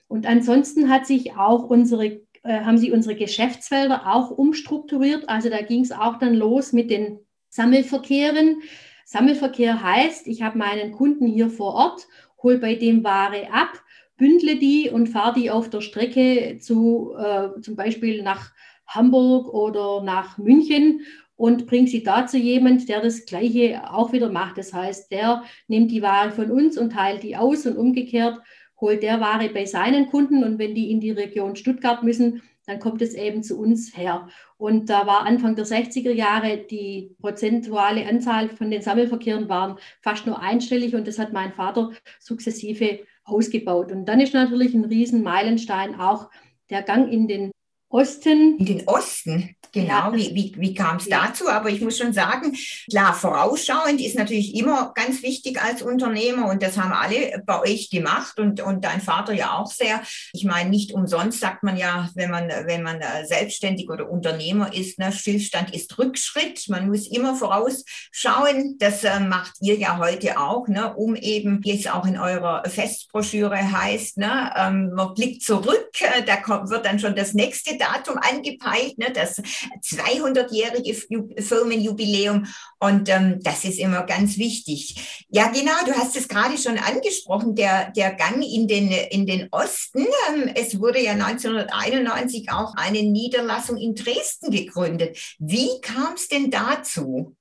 Und 0.08 0.26
ansonsten 0.26 0.90
hat 0.90 1.06
sich 1.06 1.36
auch 1.36 1.64
unsere 1.64 2.22
äh, 2.44 2.62
haben 2.62 2.78
sie 2.78 2.92
unsere 2.92 3.16
Geschäftsfelder 3.16 4.14
auch 4.14 4.32
umstrukturiert. 4.32 5.28
Also 5.28 5.50
da 5.50 5.62
ging 5.62 5.82
es 5.82 5.92
auch 5.92 6.20
dann 6.20 6.36
los 6.36 6.72
mit 6.72 6.90
den 6.90 7.20
Sammelverkehren. 7.50 8.62
Sammelverkehr 9.06 9.82
heißt, 9.82 10.28
ich 10.28 10.42
habe 10.42 10.58
meinen 10.58 10.92
Kunden 10.92 11.28
hier 11.28 11.50
vor 11.50 11.74
Ort, 11.74 12.08
hole 12.42 12.58
bei 12.58 12.76
dem 12.76 13.04
Ware 13.04 13.52
ab, 13.52 13.82
bündle 14.18 14.58
die 14.58 14.90
und 14.90 15.08
fahre 15.08 15.40
die 15.40 15.52
auf 15.52 15.70
der 15.70 15.82
Strecke 15.82 16.58
zu, 16.60 17.14
äh, 17.18 17.62
zum 17.62 17.76
Beispiel 17.76 18.24
nach 18.24 18.52
Hamburg 18.88 19.54
oder 19.54 20.04
nach 20.04 20.38
München 20.38 21.02
und 21.36 21.66
bringe 21.66 21.88
sie 21.88 22.04
da 22.04 22.28
zu 22.28 22.38
jemand, 22.38 22.88
der 22.90 23.02
das 23.02 23.26
Gleiche 23.26 23.82
auch 23.92 24.14
wieder 24.14 24.32
macht. 24.32 24.58
Das 24.58 24.74
heißt, 24.74 25.12
der 25.12 25.44
nimmt 25.68 25.92
die 25.92 26.02
Ware 26.02 26.32
von 26.32 26.52
uns 26.52 26.78
und 26.78 26.92
teilt 26.94 27.24
die 27.24 27.36
aus 27.36 27.66
und 27.66 27.78
umgekehrt 27.78 28.40
holt 28.84 29.02
der 29.02 29.22
Ware 29.22 29.50
bei 29.50 29.66
seinen 29.66 30.08
Kunden 30.08 30.44
und 30.44 30.60
wenn 30.60 30.76
die 30.76 30.92
in 30.92 31.00
die 31.00 31.12
Region 31.12 31.56
Stuttgart 31.56 32.04
müssen, 32.04 32.42
dann 32.66 32.80
kommt 32.80 33.02
es 33.02 33.14
eben 33.14 33.44
zu 33.44 33.60
uns 33.60 33.96
her. 33.98 34.28
Und 34.58 34.90
da 34.90 35.06
war 35.06 35.26
Anfang 35.26 35.56
der 35.56 35.66
60er 35.66 36.12
Jahre 36.12 36.58
die 36.58 37.16
prozentuale 37.20 38.08
Anzahl 38.08 38.50
von 38.50 38.72
den 38.72 38.82
Sammelverkehren 38.82 39.50
waren 39.50 39.78
fast 40.02 40.26
nur 40.26 40.40
einstellig 40.40 40.96
und 40.96 41.08
das 41.08 41.20
hat 41.20 41.34
mein 41.34 41.54
Vater 41.54 41.92
sukzessive 42.20 43.00
ausgebaut. 43.26 43.92
Und 43.92 44.06
dann 44.06 44.20
ist 44.20 44.34
natürlich 44.34 44.74
ein 44.74 44.86
Riesenmeilenstein 44.86 46.00
auch 46.00 46.30
der 46.70 46.82
Gang 46.82 47.12
in 47.12 47.28
den 47.28 47.52
Osten. 47.94 48.58
In 48.58 48.66
den 48.66 48.88
Osten, 48.88 49.56
genau. 49.72 49.88
Ja, 49.88 50.14
wie 50.14 50.34
wie, 50.34 50.56
wie 50.58 50.74
kam 50.74 50.98
es 50.98 51.06
ja. 51.06 51.28
dazu? 51.28 51.48
Aber 51.48 51.70
ich 51.70 51.80
muss 51.80 52.00
schon 52.00 52.12
sagen, 52.12 52.58
klar, 52.90 53.14
vorausschauend 53.14 54.02
ist 54.02 54.18
natürlich 54.18 54.56
immer 54.56 54.94
ganz 54.96 55.22
wichtig 55.22 55.62
als 55.62 55.84
Unternehmer 55.84 56.50
und 56.50 56.64
das 56.64 56.76
haben 56.78 56.92
alle 56.92 57.44
bei 57.46 57.62
euch 57.62 57.92
gemacht 57.92 58.40
und, 58.40 58.62
und 58.62 58.84
dein 58.84 59.00
Vater 59.00 59.34
ja 59.34 59.58
auch 59.58 59.72
sehr. 59.72 60.02
Ich 60.34 60.44
meine, 60.44 60.72
nicht 60.72 60.92
umsonst 60.92 61.40
sagt 61.40 61.62
man 61.62 61.78
ja, 61.78 62.10
wenn 62.16 62.32
man, 62.32 62.48
wenn 62.48 62.82
man 62.82 63.00
äh, 63.00 63.28
selbstständig 63.28 63.92
oder 63.92 64.10
Unternehmer 64.10 64.74
ist, 64.74 64.98
ne, 64.98 65.12
Stillstand 65.12 65.72
ist 65.72 65.96
Rückschritt. 66.00 66.68
Man 66.70 66.88
muss 66.88 67.06
immer 67.06 67.36
vorausschauen. 67.36 68.78
Das 68.80 69.04
äh, 69.04 69.20
macht 69.20 69.54
ihr 69.62 69.78
ja 69.78 70.00
heute 70.00 70.40
auch, 70.40 70.68
ne, 70.68 70.96
um 70.96 71.16
eben, 71.16 71.64
wie 71.64 71.80
es 71.80 71.86
auch 71.86 72.08
in 72.08 72.18
eurer 72.18 72.64
Festbroschüre 72.68 73.72
heißt, 73.72 74.18
ne, 74.18 74.52
ähm, 74.56 74.94
man 74.96 75.14
blickt 75.14 75.44
zurück, 75.44 75.90
äh, 76.00 76.24
da 76.24 76.38
kommt, 76.38 76.72
wird 76.72 76.88
dann 76.88 76.98
schon 76.98 77.16
das 77.16 77.36
nächste 77.36 77.78
Datum 77.84 78.18
angepeilt, 78.18 78.98
ne, 78.98 79.12
das 79.12 79.42
200-jährige 79.84 80.94
Firmenjubiläum. 81.42 82.48
Und 82.80 83.10
ähm, 83.10 83.40
das 83.42 83.64
ist 83.64 83.80
immer 83.80 84.04
ganz 84.04 84.38
wichtig. 84.38 85.26
Ja, 85.30 85.48
genau, 85.48 85.74
du 85.86 85.94
hast 85.94 86.16
es 86.16 86.28
gerade 86.28 86.58
schon 86.58 86.78
angesprochen, 86.78 87.56
der, 87.56 87.92
der 87.92 88.14
Gang 88.14 88.44
in 88.44 88.68
den, 88.68 88.92
in 88.92 89.26
den 89.26 89.48
Osten. 89.52 90.06
Ähm, 90.30 90.52
es 90.56 90.80
wurde 90.80 91.00
ja 91.00 91.14
1991 91.14 92.52
auch 92.52 92.74
eine 92.76 93.04
Niederlassung 93.04 93.78
in 93.78 93.96
Dresden 93.96 94.52
gegründet. 94.52 95.18
Wie 95.40 95.70
kam 95.82 96.14
es 96.16 96.28
denn 96.28 96.52
dazu? 96.52 97.36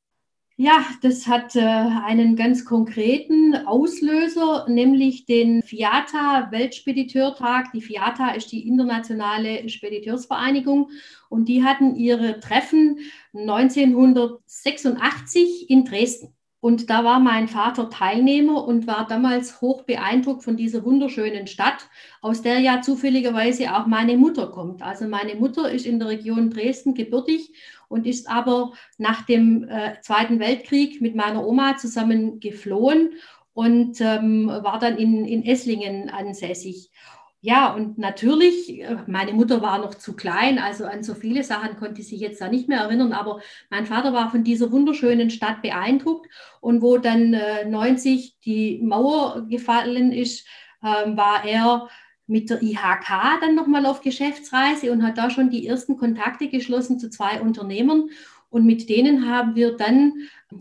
Ja, 0.57 0.85
das 1.01 1.27
hat 1.27 1.57
äh, 1.57 1.61
einen 1.61 2.37
ganz 2.37 2.67
konkreten 2.67 3.57
Auslöser, 3.67 4.67
nämlich 4.69 5.25
den 5.25 5.63
FIATA 5.63 6.49
Weltspediteurtag. 6.51 7.73
Die 7.73 7.81
FIATA 7.81 8.33
ist 8.33 8.53
die 8.53 8.69
internationale 8.69 9.67
Spediteursvereinigung 9.71 10.91
und 11.31 11.49
die 11.49 11.65
hatten 11.65 11.97
ihre 11.97 12.39
Treffen 12.39 12.99
1986 13.33 15.71
in 15.71 15.87
Dresden. 15.87 16.35
Und 16.61 16.91
da 16.91 17.03
war 17.03 17.19
mein 17.19 17.49
Vater 17.49 17.89
Teilnehmer 17.91 18.65
und 18.65 18.87
war 18.87 19.09
damals 19.09 19.61
hoch 19.61 19.83
beeindruckt 19.83 20.45
von 20.45 20.57
dieser 20.57 20.85
wunderschönen 20.85 21.49
Stadt, 21.49 21.89
aus 22.21 22.43
der 22.43 22.61
ja 22.61 22.81
zufälligerweise 22.83 23.75
auch 23.75 23.87
meine 23.87 24.17
Mutter 24.17 24.47
kommt. 24.47 24.81
Also 24.81 25.09
meine 25.09 25.35
Mutter 25.35 25.73
ist 25.73 25.87
in 25.87 25.99
der 25.99 26.07
Region 26.07 26.51
Dresden 26.51 26.95
gebürtig 26.95 27.53
und 27.93 28.07
ist 28.07 28.29
aber 28.29 28.73
nach 28.99 29.23
dem 29.27 29.69
äh, 29.69 30.01
Zweiten 30.01 30.41
Weltkrieg 30.41 31.01
mit 31.01 31.15
meiner 31.15 31.47
Oma 31.47 31.77
zusammen 31.77 32.41
geflohen 32.41 33.13
und 33.55 34.01
ähm, 34.01 34.49
war 34.49 34.79
dann 34.79 34.97
in, 34.97 35.25
in 35.27 35.45
Esslingen 35.45 36.09
ansässig. 36.09 36.91
Ja, 37.45 37.75
und 37.75 37.99
natürlich, 37.99 38.81
äh, 38.83 38.99
meine 39.09 39.33
Mutter 39.33 39.61
war 39.63 39.79
noch 39.79 39.95
zu 39.95 40.15
klein, 40.15 40.59
also 40.59 40.85
an 40.85 41.03
so 41.03 41.15
viele 41.15 41.43
Sachen 41.43 41.77
konnte 41.77 41.97
sie 41.97 42.11
sich 42.11 42.21
jetzt 42.21 42.41
da 42.41 42.49
nicht 42.49 42.69
mehr 42.69 42.81
erinnern, 42.83 43.13
aber 43.13 43.41
mein 43.69 43.85
Vater 43.85 44.13
war 44.13 44.31
von 44.31 44.45
dieser 44.45 44.71
wunderschönen 44.71 45.29
Stadt 45.29 45.61
beeindruckt 45.61 46.29
und 46.61 46.83
wo 46.83 46.99
dann 46.99 47.35
äh, 47.35 47.65
90 47.65 48.39
die 48.45 48.81
Mauer 48.83 49.45
gefallen 49.49 50.13
ist, 50.13 50.47
äh, 50.83 51.17
war 51.17 51.45
er 51.45 51.89
mit 52.33 52.49
der 52.49 52.63
IHK 52.63 53.41
dann 53.41 53.55
nochmal 53.55 53.85
auf 53.85 54.01
Geschäftsreise 54.01 54.91
und 54.91 55.03
hat 55.03 55.19
da 55.19 55.29
schon 55.29 55.51
die 55.51 55.67
ersten 55.67 55.99
Kontakte 55.99 56.49
geschlossen 56.49 56.99
zu 56.99 57.11
zwei 57.11 57.41
Unternehmern. 57.41 58.09
Und 58.49 58.65
mit 58.65 58.89
denen 58.89 59.29
haben 59.29 59.55
wir 59.55 59.77
dann 59.77 60.15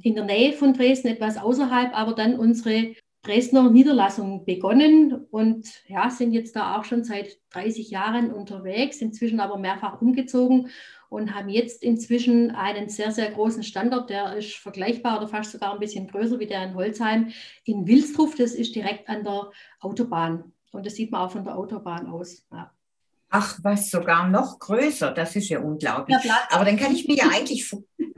in 0.03 0.15
der 0.15 0.25
Nähe 0.25 0.53
von 0.53 0.73
Dresden, 0.73 1.07
etwas 1.07 1.37
außerhalb, 1.37 1.97
aber 1.97 2.13
dann 2.13 2.37
unsere 2.37 2.93
Dresdner 3.23 3.69
Niederlassung 3.69 4.45
begonnen 4.45 5.13
und 5.29 5.67
ja, 5.87 6.09
sind 6.09 6.33
jetzt 6.33 6.55
da 6.55 6.75
auch 6.75 6.85
schon 6.85 7.03
seit 7.03 7.37
30 7.51 7.89
Jahren 7.89 8.31
unterwegs, 8.31 8.99
inzwischen 8.99 9.39
aber 9.39 9.57
mehrfach 9.57 10.01
umgezogen 10.01 10.69
und 11.07 11.35
haben 11.35 11.49
jetzt 11.49 11.83
inzwischen 11.83 12.51
einen 12.51 12.89
sehr, 12.89 13.11
sehr 13.11 13.31
großen 13.31 13.63
Standort, 13.63 14.09
der 14.09 14.35
ist 14.37 14.55
vergleichbar 14.55 15.17
oder 15.17 15.27
fast 15.27 15.51
sogar 15.51 15.73
ein 15.73 15.79
bisschen 15.79 16.07
größer 16.07 16.39
wie 16.39 16.47
der 16.47 16.63
in 16.63 16.73
Holzheim 16.73 17.31
in 17.63 17.85
Wilstruf. 17.85 18.35
Das 18.35 18.53
ist 18.53 18.75
direkt 18.75 19.07
an 19.07 19.23
der 19.23 19.51
Autobahn 19.79 20.51
und 20.71 20.85
das 20.85 20.95
sieht 20.95 21.11
man 21.11 21.21
auch 21.21 21.31
von 21.31 21.43
der 21.43 21.55
Autobahn 21.55 22.07
aus. 22.07 22.45
Ja. 22.51 22.71
Ach, 23.29 23.59
was 23.63 23.89
sogar 23.89 24.27
noch 24.27 24.59
größer, 24.59 25.11
das 25.11 25.35
ist 25.37 25.47
ja 25.49 25.59
unglaublich. 25.59 26.17
Aber 26.49 26.65
dann 26.65 26.75
kann 26.77 26.93
ich 26.93 27.07
mir 27.07 27.15
ja 27.15 27.29
eigentlich, 27.31 27.73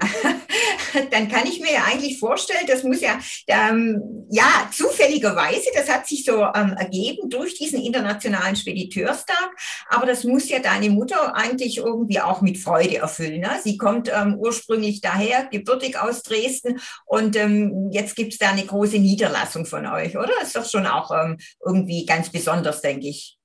dann 1.12 1.30
kann 1.30 1.48
ich 1.48 1.60
mir 1.60 1.74
ja 1.74 1.84
eigentlich 1.86 2.20
vorstellen, 2.20 2.66
das 2.68 2.84
muss 2.84 3.02
ja, 3.02 3.20
ähm, 3.48 4.26
ja, 4.30 4.70
zufälligerweise, 4.72 5.70
das 5.76 5.90
hat 5.90 6.08
sich 6.08 6.26
so 6.26 6.44
ähm, 6.44 6.76
ergeben 6.78 7.30
durch 7.30 7.56
diesen 7.56 7.82
internationalen 7.82 8.56
Spediteurstag, 8.56 9.52
aber 9.90 10.06
das 10.06 10.24
muss 10.24 10.50
ja 10.50 10.60
deine 10.60 10.90
Mutter 10.90 11.36
eigentlich 11.36 11.78
irgendwie 11.78 12.20
auch 12.20 12.42
mit 12.42 12.58
Freude 12.58 12.98
erfüllen. 12.98 13.42
Ne? 13.42 13.52
Sie 13.64 13.78
kommt 13.78 14.12
ähm, 14.14 14.36
ursprünglich 14.38 15.02
daher, 15.02 15.48
gebürtig 15.52 16.00
aus 16.00 16.24
Dresden 16.24 16.80
und 17.06 17.36
ähm, 17.36 17.90
jetzt 17.92 18.16
gibt 18.16 18.34
es 18.34 18.40
da 18.40 18.50
eine 18.50 18.66
große 18.66 18.98
Niederlassung 18.98 19.66
von 19.66 19.86
euch, 19.86 20.18
oder? 20.18 20.34
Ist 20.42 20.56
doch 20.56 20.70
schon 20.70 20.86
auch 20.86 21.12
ähm, 21.12 21.38
irgendwie 21.66 22.06
ganz 22.06 22.30
besonders, 22.30 22.82
denke 22.82 23.08
ich. 23.08 23.38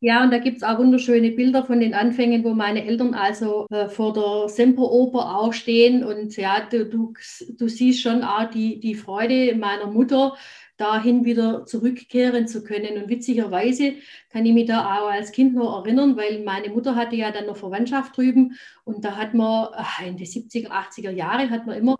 Ja, 0.00 0.22
und 0.22 0.30
da 0.30 0.38
gibt 0.38 0.58
es 0.58 0.62
auch 0.62 0.78
wunderschöne 0.78 1.32
Bilder 1.32 1.64
von 1.64 1.80
den 1.80 1.92
Anfängen, 1.92 2.44
wo 2.44 2.54
meine 2.54 2.84
Eltern 2.84 3.14
also 3.14 3.66
äh, 3.70 3.88
vor 3.88 4.12
der 4.12 4.48
Semperoper 4.48 5.36
auch 5.36 5.52
stehen. 5.52 6.04
Und 6.04 6.36
ja, 6.36 6.60
du, 6.70 6.86
du, 6.86 7.14
du 7.58 7.68
siehst 7.68 8.02
schon 8.02 8.22
auch 8.22 8.48
die, 8.48 8.78
die 8.78 8.94
Freude 8.94 9.56
meiner 9.56 9.88
Mutter, 9.88 10.36
dahin 10.76 11.24
wieder 11.24 11.66
zurückkehren 11.66 12.46
zu 12.46 12.62
können. 12.62 13.02
Und 13.02 13.08
witzigerweise 13.08 13.94
kann 14.30 14.46
ich 14.46 14.54
mich 14.54 14.66
da 14.66 15.00
auch 15.00 15.10
als 15.10 15.32
Kind 15.32 15.54
noch 15.54 15.84
erinnern, 15.84 16.16
weil 16.16 16.44
meine 16.44 16.70
Mutter 16.70 16.94
hatte 16.94 17.16
ja 17.16 17.32
dann 17.32 17.46
noch 17.46 17.56
Verwandtschaft 17.56 18.16
drüben 18.16 18.56
und 18.84 19.04
da 19.04 19.16
hat 19.16 19.34
man 19.34 19.68
in 20.06 20.16
den 20.16 20.26
70er, 20.26 20.68
80er 20.70 21.10
Jahre 21.10 21.50
hat 21.50 21.66
man 21.66 21.76
immer 21.76 21.96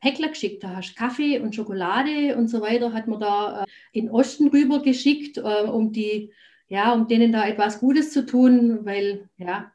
Päckler 0.00 0.28
geschickt. 0.28 0.64
Da 0.64 0.76
hast 0.76 0.96
Kaffee 0.96 1.38
und 1.38 1.54
Schokolade 1.54 2.36
und 2.36 2.48
so 2.48 2.60
weiter, 2.60 2.92
hat 2.92 3.06
man 3.06 3.20
da 3.20 3.62
äh, 3.62 3.66
in 3.92 4.10
Osten 4.10 4.48
rüber 4.48 4.82
geschickt, 4.82 5.38
äh, 5.38 5.62
um 5.62 5.92
die 5.92 6.32
ja, 6.68 6.92
um 6.92 7.08
denen 7.08 7.32
da 7.32 7.46
etwas 7.46 7.80
Gutes 7.80 8.12
zu 8.12 8.26
tun, 8.26 8.84
weil, 8.84 9.28
ja, 9.38 9.72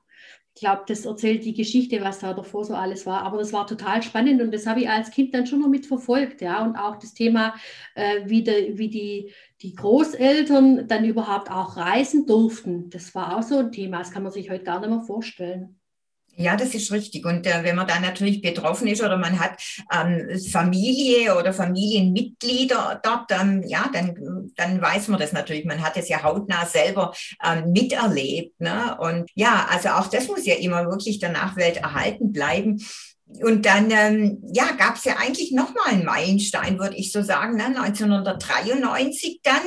ich 0.54 0.60
glaube, 0.60 0.84
das 0.88 1.06
erzählt 1.06 1.45
die 1.45 1.54
Geschichte, 1.54 2.01
was 2.01 2.19
da 2.19 2.34
davor 2.34 2.65
so 2.65 2.75
alles 2.75 3.06
war. 3.06 3.23
Aber 3.23 3.38
das 3.38 3.54
war 3.54 3.65
total 3.65 4.04
spannend 4.04 4.41
und 4.41 4.54
das 4.54 4.67
habe 4.67 4.82
ich 4.82 4.89
als 4.89 5.10
Kind 5.12 5.34
dann 5.34 5.47
schon 5.47 5.62
noch 5.62 5.69
mitverfolgt, 5.69 6.41
ja. 6.41 6.63
Und 6.63 6.75
auch 6.75 6.97
das 6.97 7.13
Thema, 7.13 7.56
äh, 7.95 8.21
wie, 8.25 8.43
de, 8.43 8.77
wie 8.77 8.89
die, 8.89 9.34
die 9.62 9.73
Großeltern 9.73 10.88
dann 10.88 11.06
überhaupt 11.06 11.49
auch 11.49 11.77
reisen 11.77 12.25
durften. 12.27 12.89
Das 12.89 13.15
war 13.15 13.38
auch 13.38 13.43
so 13.43 13.60
ein 13.60 13.71
Thema, 13.71 13.99
das 13.99 14.12
kann 14.12 14.23
man 14.23 14.32
sich 14.32 14.49
heute 14.49 14.65
gar 14.65 14.80
nicht 14.82 14.89
mehr 14.89 15.01
vorstellen. 15.01 15.81
Ja, 16.36 16.56
das 16.56 16.74
ist 16.74 16.91
richtig. 16.91 17.26
Und 17.26 17.46
äh, 17.46 17.63
wenn 17.63 17.76
man 17.76 17.88
dann 17.88 18.02
natürlich 18.02 18.41
betroffen 18.41 18.88
ist 18.88 19.04
oder 19.04 19.17
man 19.17 19.39
hat 19.39 19.62
ähm, 19.94 20.39
Familie 20.52 21.38
oder 21.38 21.54
Familienmitglieder 21.54 23.02
dort, 23.04 23.32
ähm, 23.32 23.63
ja, 23.67 23.89
dann, 23.91 24.52
dann 24.56 24.82
weiß 24.82 25.10
man 25.10 25.20
das 25.20 25.34
natürlich. 25.34 25.65
Man 25.65 25.82
hat 25.84 25.98
es 25.98 26.08
ja 26.10 26.24
hautnah 26.24 26.65
selber 26.65 27.13
ähm, 27.44 27.72
miterlebt. 27.72 28.60
Ne? 28.62 28.98
Und 29.00 29.30
ja, 29.36 29.67
also 29.70 29.89
auch 29.89 30.08
das 30.08 30.28
muss 30.28 30.46
ja 30.46 30.56
immer 30.56 30.86
wirklich 30.86 31.20
der 31.20 31.32
Nachwelt 31.32 31.78
erhalten 31.78 32.32
bleiben 32.32 32.82
und 33.44 33.65
dann 33.65 33.89
ähm, 33.91 34.44
ja, 34.54 34.72
gab 34.78 34.96
es 34.96 35.06
ja 35.06 35.15
eigentlich 35.17 35.52
nochmal 35.52 35.88
einen 35.88 36.06
Meilenstein, 36.06 36.78
würde 36.80 36.96
ich 36.96 37.12
so 37.12 37.22
sagen, 37.22 37.58
ne? 37.58 37.65
1993 37.67 39.39
dann 39.44 39.62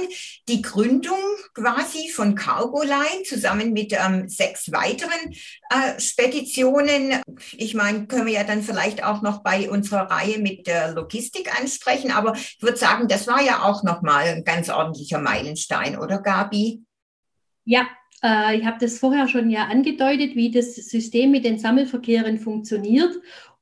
die 0.48 0.62
Gründung 0.62 1.18
quasi 1.54 2.10
von 2.10 2.34
Cargoline 2.34 3.22
zusammen 3.26 3.72
mit 3.72 3.92
ähm, 3.92 4.28
sechs 4.28 4.70
weiteren 4.70 5.32
äh, 5.70 5.98
Speditionen. 5.98 7.22
Ich 7.52 7.74
meine, 7.74 8.06
können 8.06 8.26
wir 8.26 8.34
ja 8.34 8.44
dann 8.44 8.62
vielleicht 8.62 9.02
auch 9.02 9.22
noch 9.22 9.42
bei 9.42 9.70
unserer 9.70 10.10
Reihe 10.10 10.38
mit 10.38 10.66
der 10.66 10.92
Logistik 10.92 11.58
ansprechen, 11.58 12.10
aber 12.10 12.34
ich 12.34 12.58
würde 12.60 12.76
sagen, 12.76 13.08
das 13.08 13.26
war 13.26 13.42
ja 13.42 13.62
auch 13.64 13.82
nochmal 13.82 14.26
ein 14.26 14.44
ganz 14.44 14.68
ordentlicher 14.68 15.18
Meilenstein, 15.18 15.98
oder 15.98 16.20
Gabi? 16.20 16.82
Ja, 17.64 17.86
äh, 18.22 18.56
ich 18.56 18.64
habe 18.64 18.78
das 18.80 18.98
vorher 18.98 19.28
schon 19.28 19.50
ja 19.50 19.64
angedeutet, 19.64 20.34
wie 20.34 20.50
das 20.50 20.74
System 20.74 21.30
mit 21.30 21.44
den 21.44 21.58
Sammelverkehren 21.58 22.38
funktioniert. 22.38 23.14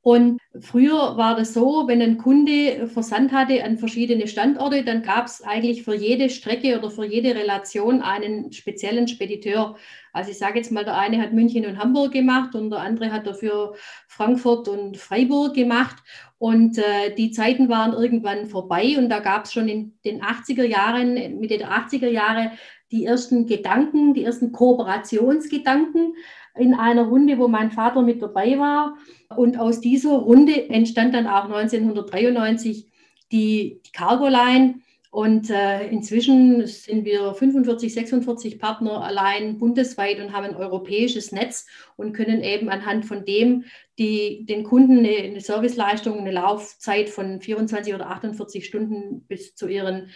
Und 0.04 0.40
früher 0.60 1.16
war 1.16 1.36
das 1.36 1.54
so, 1.54 1.84
wenn 1.86 2.02
ein 2.02 2.18
Kunde 2.18 2.88
Versand 2.88 3.30
hatte 3.30 3.62
an 3.62 3.78
verschiedene 3.78 4.26
Standorte, 4.26 4.82
dann 4.82 5.02
gab 5.02 5.26
es 5.26 5.42
eigentlich 5.42 5.84
für 5.84 5.94
jede 5.94 6.28
Strecke 6.28 6.76
oder 6.76 6.90
für 6.90 7.04
jede 7.04 7.36
Relation 7.36 8.02
einen 8.02 8.52
speziellen 8.52 9.06
Spediteur. 9.06 9.76
Also 10.12 10.32
ich 10.32 10.38
sage 10.38 10.58
jetzt 10.58 10.72
mal, 10.72 10.84
der 10.84 10.98
eine 10.98 11.22
hat 11.22 11.32
München 11.32 11.64
und 11.66 11.78
Hamburg 11.78 12.10
gemacht 12.10 12.56
und 12.56 12.70
der 12.70 12.80
andere 12.80 13.12
hat 13.12 13.28
dafür 13.28 13.76
Frankfurt 14.08 14.66
und 14.66 14.96
Freiburg 14.96 15.54
gemacht. 15.54 16.02
Und 16.36 16.78
äh, 16.78 17.14
die 17.16 17.30
Zeiten 17.30 17.68
waren 17.68 17.92
irgendwann 17.92 18.46
vorbei 18.46 18.96
und 18.98 19.08
da 19.08 19.20
gab 19.20 19.44
es 19.44 19.52
schon 19.52 19.68
in 19.68 19.96
den 20.04 20.20
80er 20.20 20.64
Jahren, 20.64 21.14
Mitte 21.38 21.58
der 21.58 21.70
80er 21.70 22.08
Jahre, 22.08 22.50
die 22.90 23.06
ersten 23.06 23.46
Gedanken, 23.46 24.14
die 24.14 24.24
ersten 24.24 24.50
Kooperationsgedanken 24.50 26.14
in 26.56 26.74
einer 26.74 27.04
Runde, 27.04 27.38
wo 27.38 27.48
mein 27.48 27.70
Vater 27.70 28.02
mit 28.02 28.20
dabei 28.22 28.58
war. 28.58 28.96
Und 29.36 29.58
aus 29.58 29.80
dieser 29.80 30.16
Runde 30.16 30.68
entstand 30.68 31.14
dann 31.14 31.26
auch 31.26 31.44
1993 31.44 32.90
die, 33.30 33.80
die 33.84 33.90
Cargo 33.92 34.28
Line. 34.28 34.80
Und 35.10 35.50
äh, 35.50 35.88
inzwischen 35.88 36.66
sind 36.66 37.04
wir 37.04 37.34
45, 37.34 37.92
46 37.92 38.58
Partner 38.58 39.02
allein 39.02 39.58
bundesweit 39.58 40.18
und 40.20 40.32
haben 40.32 40.46
ein 40.46 40.56
europäisches 40.56 41.32
Netz 41.32 41.66
und 41.96 42.14
können 42.14 42.42
eben 42.42 42.70
anhand 42.70 43.04
von 43.04 43.26
dem 43.26 43.64
die, 43.98 44.46
den 44.46 44.64
Kunden 44.64 45.00
eine, 45.00 45.16
eine 45.16 45.40
Serviceleistung, 45.40 46.18
eine 46.18 46.30
Laufzeit 46.30 47.10
von 47.10 47.42
24 47.42 47.94
oder 47.94 48.08
48 48.08 48.64
Stunden 48.64 49.26
bis 49.26 49.54
zu 49.54 49.68
ihren 49.68 50.08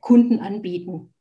Kunden 0.00 0.40
anbieten. 0.40 1.13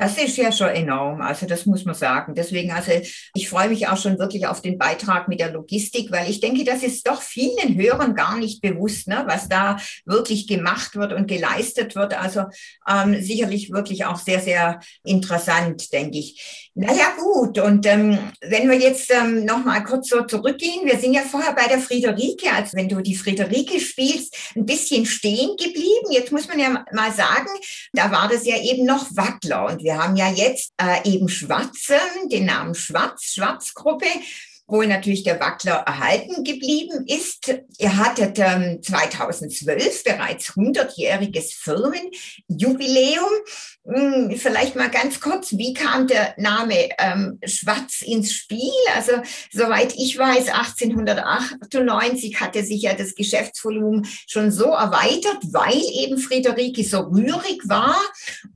Das 0.00 0.16
ist 0.16 0.38
ja 0.38 0.50
schon 0.50 0.70
enorm, 0.70 1.20
also 1.20 1.44
das 1.44 1.66
muss 1.66 1.84
man 1.84 1.94
sagen. 1.94 2.34
Deswegen, 2.34 2.72
also 2.72 2.90
ich 3.34 3.50
freue 3.50 3.68
mich 3.68 3.86
auch 3.86 3.98
schon 3.98 4.18
wirklich 4.18 4.46
auf 4.46 4.62
den 4.62 4.78
Beitrag 4.78 5.28
mit 5.28 5.40
der 5.40 5.52
Logistik, 5.52 6.10
weil 6.10 6.30
ich 6.30 6.40
denke, 6.40 6.64
das 6.64 6.82
ist 6.82 7.06
doch 7.06 7.20
vielen 7.20 7.76
Hörern 7.76 8.14
gar 8.14 8.38
nicht 8.38 8.62
bewusst, 8.62 9.08
ne, 9.08 9.24
was 9.26 9.50
da 9.50 9.76
wirklich 10.06 10.46
gemacht 10.46 10.96
wird 10.96 11.12
und 11.12 11.28
geleistet 11.28 11.96
wird. 11.96 12.14
Also 12.14 12.44
ähm, 12.88 13.20
sicherlich 13.20 13.72
wirklich 13.72 14.06
auch 14.06 14.16
sehr, 14.16 14.40
sehr 14.40 14.80
interessant, 15.04 15.92
denke 15.92 16.16
ich. 16.16 16.70
Naja, 16.74 17.12
gut. 17.18 17.58
Und 17.58 17.84
ähm, 17.84 18.18
wenn 18.40 18.70
wir 18.70 18.78
jetzt 18.78 19.12
ähm, 19.12 19.44
noch 19.44 19.62
mal 19.62 19.84
kurz 19.84 20.08
so 20.08 20.22
zurückgehen, 20.22 20.86
wir 20.86 20.98
sind 20.98 21.12
ja 21.12 21.20
vorher 21.20 21.52
bei 21.52 21.66
der 21.68 21.78
Friederike, 21.78 22.50
also 22.50 22.74
wenn 22.74 22.88
du 22.88 23.02
die 23.02 23.16
Friederike 23.16 23.78
spielst, 23.78 24.34
ein 24.56 24.64
bisschen 24.64 25.04
stehen 25.04 25.58
geblieben. 25.58 26.10
Jetzt 26.10 26.32
muss 26.32 26.48
man 26.48 26.58
ja 26.58 26.86
mal 26.92 27.12
sagen, 27.12 27.50
da 27.92 28.10
war 28.10 28.30
das 28.30 28.46
ja 28.46 28.56
eben 28.56 28.86
noch 28.86 29.04
Wackler 29.14 29.66
und 29.66 29.82
wir 29.82 29.89
wir 29.90 29.98
haben 29.98 30.14
ja 30.14 30.30
jetzt 30.30 30.72
äh, 30.80 31.02
eben 31.02 31.28
Schwarze, 31.28 31.98
den 32.30 32.46
Namen 32.46 32.76
Schwarz, 32.76 33.32
Schwarzgruppe 33.34 34.06
wo 34.70 34.82
natürlich 34.82 35.24
der 35.24 35.40
Wackler 35.40 35.84
erhalten 35.86 36.44
geblieben 36.44 37.04
ist. 37.06 37.54
Ihr 37.78 37.96
hattet 37.96 38.38
ähm, 38.38 38.80
2012 38.82 40.04
bereits 40.04 40.52
100-jähriges 40.52 41.54
Firmenjubiläum. 41.54 43.30
Hm, 43.86 44.36
vielleicht 44.36 44.76
mal 44.76 44.90
ganz 44.90 45.20
kurz, 45.20 45.52
wie 45.56 45.72
kam 45.74 46.06
der 46.06 46.34
Name 46.36 46.90
ähm, 46.98 47.38
Schwarz 47.44 48.02
ins 48.02 48.32
Spiel? 48.32 48.70
Also 48.94 49.12
soweit 49.50 49.94
ich 49.96 50.16
weiß, 50.16 50.48
1898 50.48 52.40
hatte 52.40 52.62
sich 52.62 52.82
ja 52.82 52.94
das 52.94 53.14
Geschäftsvolumen 53.14 54.06
schon 54.26 54.50
so 54.52 54.66
erweitert, 54.66 55.38
weil 55.52 55.80
eben 55.98 56.18
Friederike 56.18 56.84
so 56.84 57.00
rührig 57.00 57.62
war. 57.64 57.96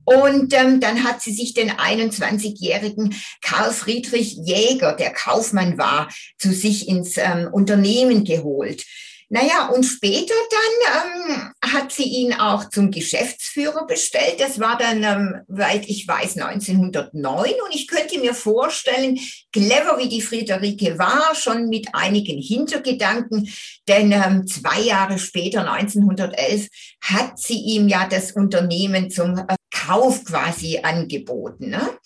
Und 0.03 0.53
ähm, 0.53 0.79
dann 0.79 1.03
hat 1.03 1.21
sie 1.21 1.33
sich 1.33 1.53
den 1.53 1.71
21-jährigen 1.71 3.15
Karl 3.41 3.71
Friedrich 3.71 4.37
Jäger, 4.43 4.93
der 4.93 5.11
Kaufmann 5.11 5.77
war, 5.77 6.04
zu 6.37 6.51
sich 6.51 6.87
ins 6.87 7.17
ähm, 7.17 7.49
Unternehmen 7.51 8.23
geholt. 8.23 8.85
Naja, 9.27 9.69
und 9.69 9.83
später 9.83 10.35
dann 10.51 11.33
ähm, 11.33 11.51
hat 11.73 11.91
sie 11.91 12.03
ihn 12.03 12.33
auch 12.33 12.69
zum 12.69 12.91
Geschäftsführer 12.91 13.87
bestellt. 13.87 14.35
Das 14.39 14.59
war 14.59 14.77
dann, 14.77 15.03
ähm, 15.03 15.41
weit 15.47 15.89
ich 15.89 16.07
weiß, 16.07 16.37
1909. 16.37 17.53
Und 17.65 17.73
ich 17.73 17.87
könnte 17.87 18.19
mir 18.19 18.35
vorstellen, 18.35 19.19
clever 19.51 19.97
wie 19.97 20.09
die 20.09 20.21
Friederike 20.21 20.99
war, 20.99 21.33
schon 21.33 21.69
mit 21.69 21.87
einigen 21.93 22.39
Hintergedanken, 22.39 23.51
denn 23.87 24.11
ähm, 24.11 24.45
zwei 24.45 24.81
Jahre 24.81 25.17
später, 25.17 25.71
1911, 25.71 26.67
hat 27.01 27.39
sie 27.39 27.57
ihm 27.57 27.87
ja 27.87 28.07
das 28.07 28.31
Unternehmen 28.31 29.09
zum 29.09 29.39
äh, 29.39 29.55
Kauf 29.71 30.23
quasi 30.23 30.79
angeboten. 30.83 31.71
Ne? 31.71 31.97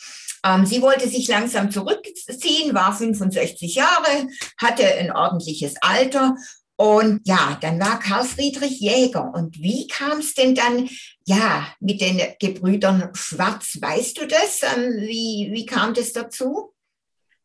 Ähm, 0.46 0.66
sie 0.66 0.82
wollte 0.82 1.08
sich 1.10 1.28
langsam 1.28 1.72
zurückziehen, 1.72 2.74
war 2.74 2.96
65 2.96 3.76
Jahre, 3.76 4.28
hatte 4.58 4.86
ein 4.86 5.12
ordentliches 5.12 5.76
Alter 5.82 6.36
und 6.80 7.20
ja, 7.26 7.58
dann 7.60 7.78
war 7.78 8.00
Karl 8.00 8.24
Friedrich 8.24 8.80
Jäger. 8.80 9.34
Und 9.34 9.60
wie 9.60 9.86
kam 9.88 10.20
es 10.20 10.34
denn 10.34 10.56
dann, 10.56 10.90
ja, 11.26 11.68
mit 11.82 12.00
den 12.00 12.22
Gebrüdern 12.40 13.10
Schwarz? 13.16 13.78
Weißt 13.82 14.18
du 14.18 14.26
das? 14.26 14.62
Ähm, 14.64 14.94
wie, 15.02 15.50
wie 15.52 15.66
kam 15.66 15.94
das 15.94 16.14
dazu? 16.14 16.74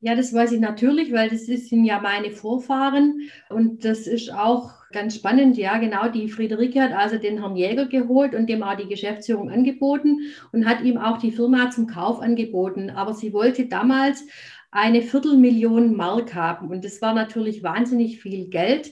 Ja, 0.04 0.14
das 0.14 0.34
weiß 0.34 0.52
ich 0.52 0.60
natürlich, 0.60 1.14
weil 1.14 1.30
das 1.30 1.46
sind 1.46 1.86
ja 1.86 1.98
meine 1.98 2.30
Vorfahren. 2.30 3.22
Und 3.48 3.86
das 3.86 4.06
ist 4.06 4.30
auch 4.30 4.70
ganz 4.92 5.14
spannend. 5.14 5.56
Ja, 5.56 5.78
genau. 5.78 6.08
Die 6.08 6.28
Friederike 6.28 6.82
hat 6.82 6.92
also 6.92 7.16
den 7.16 7.38
Herrn 7.38 7.56
Jäger 7.56 7.86
geholt 7.86 8.34
und 8.34 8.46
dem 8.50 8.62
auch 8.62 8.76
die 8.76 8.86
Geschäftsführung 8.86 9.48
angeboten 9.48 10.18
und 10.52 10.66
hat 10.66 10.82
ihm 10.82 10.98
auch 10.98 11.16
die 11.16 11.30
Firma 11.32 11.70
zum 11.70 11.86
Kauf 11.86 12.20
angeboten. 12.20 12.90
Aber 12.90 13.14
sie 13.14 13.32
wollte 13.32 13.64
damals 13.64 14.26
eine 14.70 15.00
Viertelmillion 15.00 15.96
Mark 15.96 16.34
haben. 16.34 16.68
Und 16.68 16.84
das 16.84 17.00
war 17.00 17.14
natürlich 17.14 17.62
wahnsinnig 17.62 18.20
viel 18.20 18.50
Geld. 18.50 18.90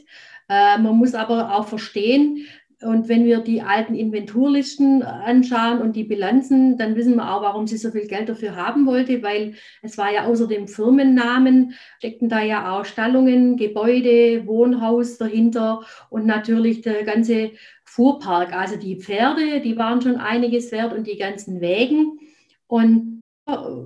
Äh, 0.49 0.79
man 0.79 0.97
muss 0.97 1.15
aber 1.15 1.55
auch 1.55 1.67
verstehen, 1.67 2.47
und 2.83 3.09
wenn 3.09 3.25
wir 3.25 3.41
die 3.41 3.63
alten 3.63 3.95
Inventurlisten 3.95 5.03
anschauen 5.03 5.81
und 5.81 5.95
die 5.95 6.05
Bilanzen, 6.05 6.77
dann 6.77 6.97
wissen 6.97 7.17
wir 7.17 7.33
auch, 7.33 7.43
warum 7.43 7.67
sie 7.67 7.77
so 7.77 7.91
viel 7.91 8.07
Geld 8.07 8.29
dafür 8.29 8.57
haben 8.57 8.87
wollte, 8.87 9.23
weil 9.23 9.55
es 9.83 9.99
war 9.99 10.13
ja 10.13 10.25
außer 10.25 10.47
dem 10.47 10.69
Firmennamen, 10.69 11.75
steckten 11.99 12.29
da 12.29 12.43
ja 12.43 12.73
auch 12.73 12.85
Stallungen, 12.85 13.57
Gebäude, 13.57 14.47
Wohnhaus 14.47 15.19
dahinter 15.19 15.83
und 16.11 16.27
natürlich 16.27 16.81
der 16.81 17.05
ganze 17.05 17.53
Fuhrpark. 17.85 18.55
Also 18.55 18.77
die 18.77 18.97
Pferde, 18.97 19.61
die 19.61 19.77
waren 19.77 20.01
schon 20.01 20.17
einiges 20.17 20.73
wert 20.73 20.93
und 20.93 21.07
die 21.07 21.19
ganzen 21.19 21.61
Wägen. 21.61 22.19
Und 22.67 23.12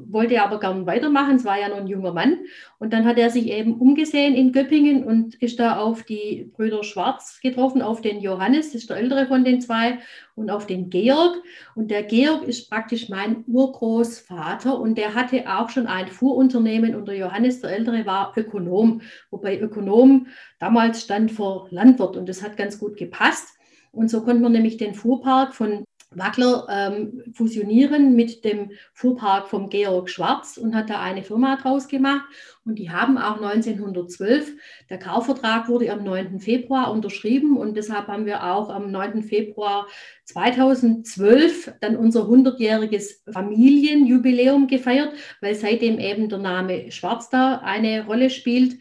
wollte 0.09 0.43
aber 0.43 0.61
gern 0.61 0.87
weitermachen. 0.87 1.37
Es 1.37 1.45
war 1.45 1.59
ja 1.59 1.69
noch 1.69 1.77
ein 1.77 1.87
junger 1.87 2.13
Mann. 2.13 2.39
Und 2.79 2.93
dann 2.93 3.05
hat 3.05 3.19
er 3.19 3.31
sich 3.31 3.49
eben 3.49 3.75
umgesehen 3.75 4.35
in 4.35 4.53
Göppingen 4.53 5.05
und 5.05 5.35
ist 5.37 5.59
da 5.59 5.79
auf 5.79 6.03
die 6.03 6.51
Brüder 6.55 6.85
Schwarz 6.85 7.41
getroffen, 7.43 7.83
auf 7.83 8.01
den 8.01 8.21
Johannes, 8.21 8.73
das 8.73 8.83
ist 8.83 8.91
der 8.91 8.99
ältere 8.99 9.27
von 9.27 9.45
den 9.45 9.61
zwei, 9.61 9.99
und 10.35 10.51
auf 10.51 10.67
den 10.67 10.91
Georg. 10.91 11.37
Und 11.75 11.91
der 11.91 12.03
Georg 12.03 12.45
ist 12.45 12.71
praktisch 12.71 13.09
mein 13.09 13.45
Urgroßvater 13.47 14.79
und 14.79 14.97
der 14.97 15.15
hatte 15.15 15.45
auch 15.47 15.71
schon 15.71 15.87
ein 15.87 16.09
Fuhrunternehmen 16.09 16.95
und 16.95 17.09
der 17.09 17.17
Johannes, 17.17 17.61
der 17.61 17.71
ältere, 17.71 18.07
war 18.07 18.33
Ökonom, 18.37 19.01
wobei 19.31 19.59
Ökonom 19.59 20.27
damals 20.59 21.03
stand 21.03 21.33
vor 21.33 21.69
Landwirt 21.71 22.17
und 22.17 22.29
das 22.29 22.43
hat 22.43 22.57
ganz 22.57 22.79
gut 22.79 22.97
gepasst. 22.97 23.57
Und 23.93 24.11
so 24.11 24.23
konnte 24.23 24.43
man 24.43 24.53
nämlich 24.53 24.77
den 24.77 24.95
Fuhrpark 24.95 25.55
von 25.55 25.86
Wackler 26.17 26.67
ähm, 26.71 27.23
fusionieren 27.33 28.17
mit 28.17 28.45
dem 28.45 28.71
Fuhrpark 28.95 29.49
vom 29.49 29.69
Georg 29.69 30.09
Schwarz 30.11 30.57
und 30.57 30.75
hat 30.75 30.91
da 30.91 31.01
eine 31.01 31.23
Firma 31.23 31.57
draus 31.57 31.89
gemacht. 31.89 32.25
Und 32.65 32.79
die 32.79 32.91
haben 32.91 33.17
auch 33.19 33.41
1912, 33.41 34.53
der 34.91 34.99
Kaufvertrag 34.99 35.69
wurde 35.69 35.93
am 35.93 36.03
9. 36.03 36.41
Februar 36.41 36.91
unterschrieben 36.91 37.57
und 37.57 37.77
deshalb 37.77 38.09
haben 38.09 38.27
wir 38.27 38.43
auch 38.43 38.71
am 38.71 38.91
9. 38.91 39.23
Februar 39.23 39.87
2012 40.25 41.75
dann 41.81 41.97
unser 41.97 42.23
100-jähriges 42.23 43.31
Familienjubiläum 43.33 44.67
gefeiert, 44.67 45.13
weil 45.41 45.55
seitdem 45.55 46.01
eben 46.01 46.29
der 46.29 46.39
Name 46.39 46.91
Schwarz 46.91 47.31
da 47.31 47.59
eine 47.59 48.07
Rolle 48.07 48.31
spielt. 48.31 48.79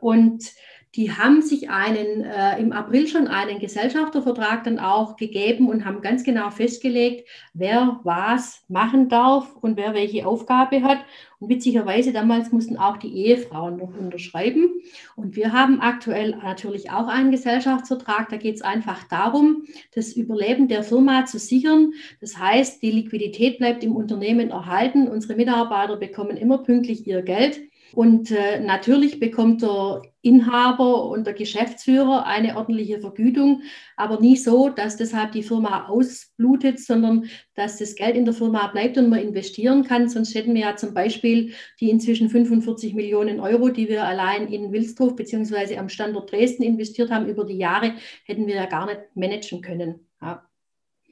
Und 0.00 0.52
die 0.96 1.10
haben 1.10 1.42
sich 1.42 1.70
einen, 1.70 2.22
äh, 2.22 2.58
im 2.60 2.70
April 2.70 3.08
schon 3.08 3.26
einen 3.26 3.58
Gesellschaftervertrag 3.58 4.62
dann 4.62 4.78
auch 4.78 5.16
gegeben 5.16 5.68
und 5.68 5.84
haben 5.84 6.02
ganz 6.02 6.22
genau 6.22 6.50
festgelegt, 6.50 7.28
wer 7.52 8.00
was 8.04 8.62
machen 8.68 9.08
darf 9.08 9.56
und 9.56 9.76
wer 9.76 9.94
welche 9.94 10.26
Aufgabe 10.26 10.82
hat. 10.82 10.98
Und 11.40 11.48
witzigerweise 11.48 12.12
damals 12.12 12.52
mussten 12.52 12.76
auch 12.76 12.96
die 12.96 13.12
Ehefrauen 13.12 13.76
noch 13.76 13.92
unterschreiben. 13.98 14.70
Und 15.16 15.34
wir 15.34 15.52
haben 15.52 15.80
aktuell 15.80 16.36
natürlich 16.36 16.92
auch 16.92 17.08
einen 17.08 17.32
Gesellschaftsvertrag. 17.32 18.28
Da 18.28 18.36
geht 18.36 18.54
es 18.54 18.62
einfach 18.62 19.02
darum, 19.04 19.64
das 19.94 20.12
Überleben 20.12 20.68
der 20.68 20.84
Firma 20.84 21.26
zu 21.26 21.40
sichern. 21.40 21.92
Das 22.20 22.38
heißt, 22.38 22.80
die 22.82 22.92
Liquidität 22.92 23.58
bleibt 23.58 23.82
im 23.82 23.96
Unternehmen 23.96 24.50
erhalten. 24.50 25.08
Unsere 25.08 25.34
Mitarbeiter 25.34 25.96
bekommen 25.96 26.36
immer 26.36 26.58
pünktlich 26.58 27.04
ihr 27.06 27.22
Geld. 27.22 27.60
Und 27.94 28.30
äh, 28.32 28.58
natürlich 28.60 29.20
bekommt 29.20 29.62
der 29.62 30.02
Inhaber 30.20 31.04
und 31.04 31.26
der 31.26 31.34
Geschäftsführer 31.34 32.26
eine 32.26 32.56
ordentliche 32.56 32.98
Vergütung, 32.98 33.62
aber 33.96 34.20
nie 34.20 34.36
so, 34.36 34.68
dass 34.68 34.96
deshalb 34.96 35.32
die 35.32 35.42
Firma 35.42 35.86
ausblutet, 35.86 36.80
sondern 36.80 37.26
dass 37.54 37.78
das 37.78 37.94
Geld 37.94 38.16
in 38.16 38.24
der 38.24 38.34
Firma 38.34 38.66
bleibt 38.68 38.98
und 38.98 39.10
man 39.10 39.20
investieren 39.20 39.84
kann. 39.84 40.08
Sonst 40.08 40.34
hätten 40.34 40.54
wir 40.54 40.62
ja 40.62 40.76
zum 40.76 40.92
Beispiel 40.92 41.52
die 41.78 41.90
inzwischen 41.90 42.30
45 42.30 42.94
Millionen 42.94 43.38
Euro, 43.38 43.68
die 43.68 43.88
wir 43.88 44.04
allein 44.04 44.48
in 44.48 44.72
Wilsdorf 44.72 45.14
bzw. 45.14 45.76
am 45.76 45.88
Standort 45.88 46.32
Dresden 46.32 46.64
investiert 46.64 47.10
haben 47.10 47.28
über 47.28 47.44
die 47.44 47.58
Jahre, 47.58 47.94
hätten 48.24 48.46
wir 48.46 48.56
ja 48.56 48.66
gar 48.66 48.86
nicht 48.86 49.02
managen 49.14 49.60
können. 49.62 50.06
Ja. 50.20 50.44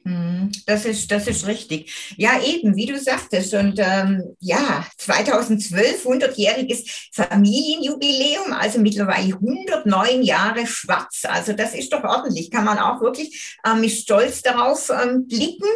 Mhm. 0.04 0.50
Das 0.66 0.84
ist, 0.84 1.10
das 1.10 1.26
ist 1.28 1.46
richtig. 1.46 2.14
Ja, 2.16 2.40
eben, 2.42 2.74
wie 2.76 2.86
du 2.86 2.98
sagtest. 2.98 3.54
Und 3.54 3.78
ähm, 3.78 4.36
ja, 4.40 4.84
2012, 4.98 6.04
100-jähriges 6.04 7.10
Familienjubiläum, 7.12 8.52
also 8.52 8.80
mittlerweile 8.80 9.34
109 9.34 10.22
Jahre 10.22 10.66
schwarz. 10.66 11.22
Also 11.24 11.52
das 11.52 11.74
ist 11.74 11.92
doch 11.92 12.02
ordentlich. 12.02 12.50
Kann 12.50 12.64
man 12.64 12.78
auch 12.78 13.00
wirklich 13.00 13.56
äh, 13.64 13.74
mit 13.74 13.92
Stolz 13.92 14.42
darauf 14.42 14.90
ähm, 14.90 15.26
blicken. 15.28 15.68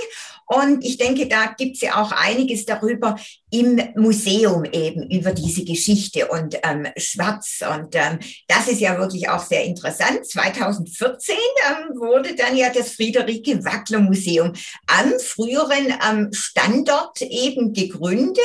Und 0.47 0.85
ich 0.85 0.97
denke, 0.97 1.27
da 1.27 1.55
gibt 1.57 1.77
es 1.77 1.83
ja 1.83 2.01
auch 2.01 2.12
einiges 2.12 2.67
darüber 2.67 3.17
im 3.61 3.81
Museum 3.95 4.64
eben, 4.64 5.11
über 5.11 5.33
diese 5.33 5.64
Geschichte 5.64 6.27
und 6.29 6.57
ähm, 6.62 6.87
Schwarz. 6.97 7.61
Und 7.62 7.95
ähm, 7.95 8.19
das 8.49 8.69
ist 8.69 8.81
ja 8.81 8.99
wirklich 8.99 9.29
auch 9.29 9.42
sehr 9.42 9.64
interessant. 9.64 10.27
2014 10.27 11.35
ähm, 11.37 11.99
wurde 11.99 12.35
dann 12.35 12.57
ja 12.57 12.71
das 12.71 12.92
Friederike 12.92 13.64
Wackler 13.64 14.01
Museum 14.01 14.53
am 14.87 15.12
früheren 15.19 15.95
ähm, 16.09 16.29
Standort 16.33 17.23
eben 17.23 17.73
gegründet 17.73 18.37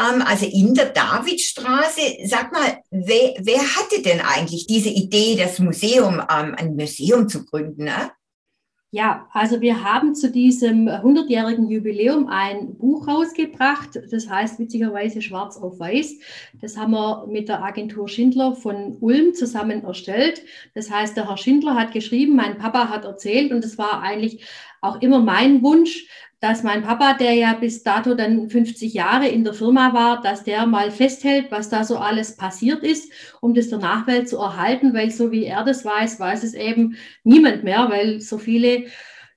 ähm, 0.00 0.22
also 0.22 0.46
in 0.46 0.74
der 0.74 0.90
Davidstraße. 0.90 2.18
Sag 2.24 2.52
mal, 2.52 2.78
wer, 2.90 3.34
wer, 3.38 3.60
hatte 3.60 4.02
denn 4.02 4.20
eigentlich 4.20 4.66
diese 4.66 4.88
Idee, 4.88 5.36
das 5.36 5.58
Museum, 5.58 6.20
ähm, 6.20 6.54
ein 6.56 6.74
Museum 6.76 7.28
zu 7.28 7.44
gründen? 7.44 7.84
Ne? 7.84 8.10
Ja, 8.92 9.28
also 9.32 9.60
wir 9.60 9.84
haben 9.84 10.16
zu 10.16 10.32
diesem 10.32 10.88
100-jährigen 10.88 11.70
Jubiläum 11.70 12.26
ein 12.26 12.74
Buch 12.74 13.06
rausgebracht, 13.06 13.90
das 14.10 14.28
heißt 14.28 14.58
witzigerweise 14.58 15.22
Schwarz 15.22 15.56
auf 15.56 15.78
Weiß. 15.78 16.18
Das 16.60 16.76
haben 16.76 16.90
wir 16.90 17.28
mit 17.28 17.48
der 17.48 17.62
Agentur 17.62 18.08
Schindler 18.08 18.56
von 18.56 18.96
Ulm 19.00 19.32
zusammen 19.34 19.84
erstellt. 19.84 20.42
Das 20.74 20.90
heißt, 20.90 21.16
der 21.16 21.28
Herr 21.28 21.36
Schindler 21.36 21.76
hat 21.76 21.92
geschrieben, 21.92 22.34
mein 22.34 22.58
Papa 22.58 22.88
hat 22.88 23.04
erzählt 23.04 23.52
und 23.52 23.64
es 23.64 23.78
war 23.78 24.02
eigentlich 24.02 24.44
auch 24.80 25.00
immer 25.00 25.20
mein 25.20 25.62
Wunsch, 25.62 26.08
dass 26.40 26.62
mein 26.62 26.82
Papa, 26.82 27.14
der 27.14 27.34
ja 27.34 27.52
bis 27.52 27.82
dato 27.82 28.14
dann 28.14 28.48
50 28.48 28.94
Jahre 28.94 29.28
in 29.28 29.44
der 29.44 29.52
Firma 29.52 29.92
war, 29.92 30.22
dass 30.22 30.42
der 30.42 30.66
mal 30.66 30.90
festhält, 30.90 31.50
was 31.50 31.68
da 31.68 31.84
so 31.84 31.98
alles 31.98 32.36
passiert 32.36 32.82
ist, 32.82 33.12
um 33.40 33.52
das 33.52 33.68
der 33.68 33.78
Nachwelt 33.78 34.28
zu 34.28 34.38
erhalten, 34.38 34.94
weil 34.94 35.10
so 35.10 35.30
wie 35.30 35.44
er 35.44 35.64
das 35.64 35.84
weiß, 35.84 36.18
weiß 36.18 36.42
es 36.42 36.54
eben 36.54 36.96
niemand 37.24 37.62
mehr, 37.62 37.88
weil 37.90 38.20
so 38.20 38.38
viele 38.38 38.86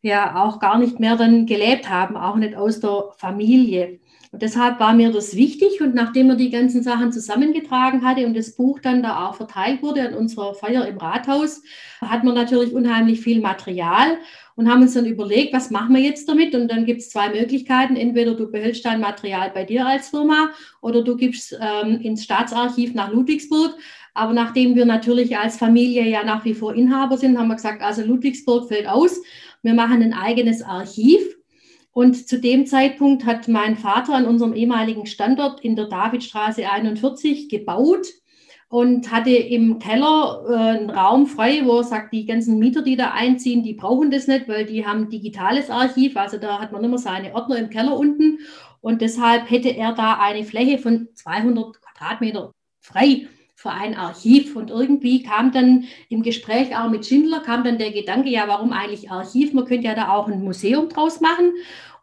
ja 0.02 0.44
auch 0.44 0.60
gar 0.60 0.78
nicht 0.78 1.00
mehr 1.00 1.18
dann 1.18 1.46
gelebt 1.46 1.90
haben, 1.90 2.16
auch 2.16 2.38
nicht 2.38 2.56
aus 2.56 2.80
der 2.80 3.10
Familie. 3.18 4.00
Und 4.34 4.42
deshalb 4.42 4.80
war 4.80 4.94
mir 4.94 5.12
das 5.12 5.36
wichtig. 5.36 5.80
Und 5.80 5.94
nachdem 5.94 6.32
er 6.32 6.36
die 6.36 6.50
ganzen 6.50 6.82
Sachen 6.82 7.12
zusammengetragen 7.12 8.04
hatte 8.04 8.26
und 8.26 8.36
das 8.36 8.56
Buch 8.56 8.80
dann 8.80 9.04
da 9.04 9.28
auch 9.28 9.36
verteilt 9.36 9.84
wurde 9.84 10.08
an 10.08 10.16
unserer 10.16 10.56
Feier 10.56 10.88
im 10.88 10.98
Rathaus, 10.98 11.62
hat 12.02 12.24
man 12.24 12.34
natürlich 12.34 12.74
unheimlich 12.74 13.22
viel 13.22 13.42
Material 13.42 14.18
und 14.56 14.70
haben 14.70 14.82
uns 14.82 14.94
dann 14.94 15.06
überlegt, 15.06 15.54
was 15.54 15.72
machen 15.72 15.96
wir 15.96 16.02
jetzt 16.02 16.28
damit? 16.30 16.54
Und 16.54 16.70
dann 16.70 16.86
gibt 16.86 17.02
es 17.02 17.10
zwei 17.10 17.30
Möglichkeiten. 17.30 17.96
Entweder 17.96 18.36
du 18.36 18.52
behältst 18.52 18.86
dein 18.86 19.00
Material 19.02 19.52
bei 19.54 19.64
dir 19.64 19.86
als 19.86 20.10
Firma 20.10 20.50
oder 20.82 21.04
du 21.04 21.16
gibst 21.16 21.58
ähm, 21.60 22.00
ins 22.02 22.24
Staatsarchiv 22.24 22.94
nach 22.94 23.12
Ludwigsburg. 23.12 23.76
Aber 24.14 24.34
nachdem 24.34 24.76
wir 24.76 24.86
natürlich 24.86 25.38
als 25.38 25.58
Familie 25.58 26.08
ja 26.08 26.24
nach 26.24 26.46
wie 26.46 26.54
vor 26.54 26.76
Inhaber 26.76 27.18
sind, 27.18 27.38
haben 27.38 27.48
wir 27.48 27.56
gesagt, 27.56 27.82
also 27.82 28.04
Ludwigsburg 28.04 28.68
fällt 28.68 28.88
aus. 28.88 29.22
Wir 29.64 29.74
machen 29.74 30.02
ein 30.04 30.14
eigenes 30.14 30.62
Archiv. 30.62 31.22
Und 31.92 32.28
zu 32.28 32.40
dem 32.40 32.66
Zeitpunkt 32.66 33.26
hat 33.26 33.48
mein 33.48 33.76
Vater 33.76 34.16
an 34.16 34.26
unserem 34.26 34.54
ehemaligen 34.54 35.06
Standort 35.06 35.62
in 35.62 35.76
der 35.76 35.86
Davidstraße 35.86 36.70
41 36.70 37.50
gebaut 37.50 38.08
und 38.74 39.12
hatte 39.12 39.30
im 39.30 39.78
Keller 39.78 40.44
äh, 40.50 40.54
einen 40.56 40.90
Raum 40.90 41.28
frei, 41.28 41.62
wo 41.64 41.78
er 41.78 41.84
sagt, 41.84 42.12
die 42.12 42.26
ganzen 42.26 42.58
Mieter, 42.58 42.82
die 42.82 42.96
da 42.96 43.12
einziehen, 43.12 43.62
die 43.62 43.76
brauchen 43.76 44.10
das 44.10 44.26
nicht, 44.26 44.48
weil 44.48 44.66
die 44.66 44.84
haben 44.84 45.12
digitales 45.12 45.70
Archiv, 45.70 46.18
also 46.18 46.40
da 46.40 46.60
hat 46.60 46.72
man 46.72 46.84
immer 46.84 46.98
seine 46.98 47.36
Ordner 47.36 47.58
im 47.58 47.70
Keller 47.70 47.96
unten 47.96 48.40
und 48.82 49.02
deshalb 49.02 49.48
hätte 49.52 49.70
er 49.70 49.94
da 49.94 50.16
eine 50.20 50.44
Fläche 50.44 50.80
von 50.80 51.08
200 51.14 51.84
Quadratmeter 51.84 52.52
frei 52.80 53.28
für 53.54 53.70
ein 53.70 53.96
Archiv. 53.96 54.56
Und 54.56 54.72
irgendwie 54.72 55.22
kam 55.22 55.52
dann 55.52 55.86
im 56.10 56.24
Gespräch 56.24 56.76
auch 56.76 56.90
mit 56.90 57.06
Schindler, 57.06 57.42
kam 57.42 57.64
dann 57.64 57.78
der 57.78 57.92
Gedanke, 57.92 58.30
ja, 58.30 58.48
warum 58.48 58.74
eigentlich 58.74 59.12
Archiv? 59.12 59.54
Man 59.54 59.66
könnte 59.66 59.88
ja 59.88 59.94
da 59.94 60.10
auch 60.10 60.28
ein 60.28 60.44
Museum 60.44 60.90
draus 60.90 61.22
machen. 61.22 61.54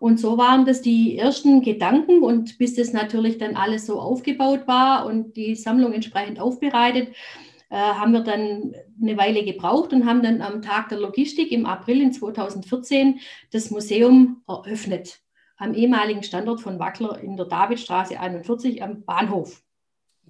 Und 0.00 0.18
so 0.18 0.38
waren 0.38 0.64
das 0.64 0.80
die 0.82 1.16
ersten 1.16 1.60
Gedanken. 1.62 2.22
Und 2.22 2.58
bis 2.58 2.74
das 2.74 2.92
natürlich 2.92 3.38
dann 3.38 3.54
alles 3.54 3.86
so 3.86 4.00
aufgebaut 4.00 4.66
war 4.66 5.06
und 5.06 5.36
die 5.36 5.54
Sammlung 5.54 5.92
entsprechend 5.92 6.40
aufbereitet, 6.40 7.14
äh, 7.68 7.76
haben 7.76 8.12
wir 8.12 8.22
dann 8.22 8.74
eine 9.00 9.16
Weile 9.16 9.44
gebraucht 9.44 9.92
und 9.92 10.06
haben 10.06 10.22
dann 10.22 10.40
am 10.40 10.62
Tag 10.62 10.88
der 10.88 10.98
Logistik 10.98 11.52
im 11.52 11.66
April 11.66 12.00
in 12.00 12.12
2014 12.12 13.20
das 13.52 13.70
Museum 13.70 14.42
eröffnet 14.48 15.20
am 15.60 15.74
ehemaligen 15.74 16.22
Standort 16.22 16.62
von 16.62 16.78
Wackler 16.78 17.20
in 17.20 17.36
der 17.36 17.44
Davidstraße 17.44 18.18
41 18.18 18.82
am 18.82 19.04
Bahnhof. 19.04 19.62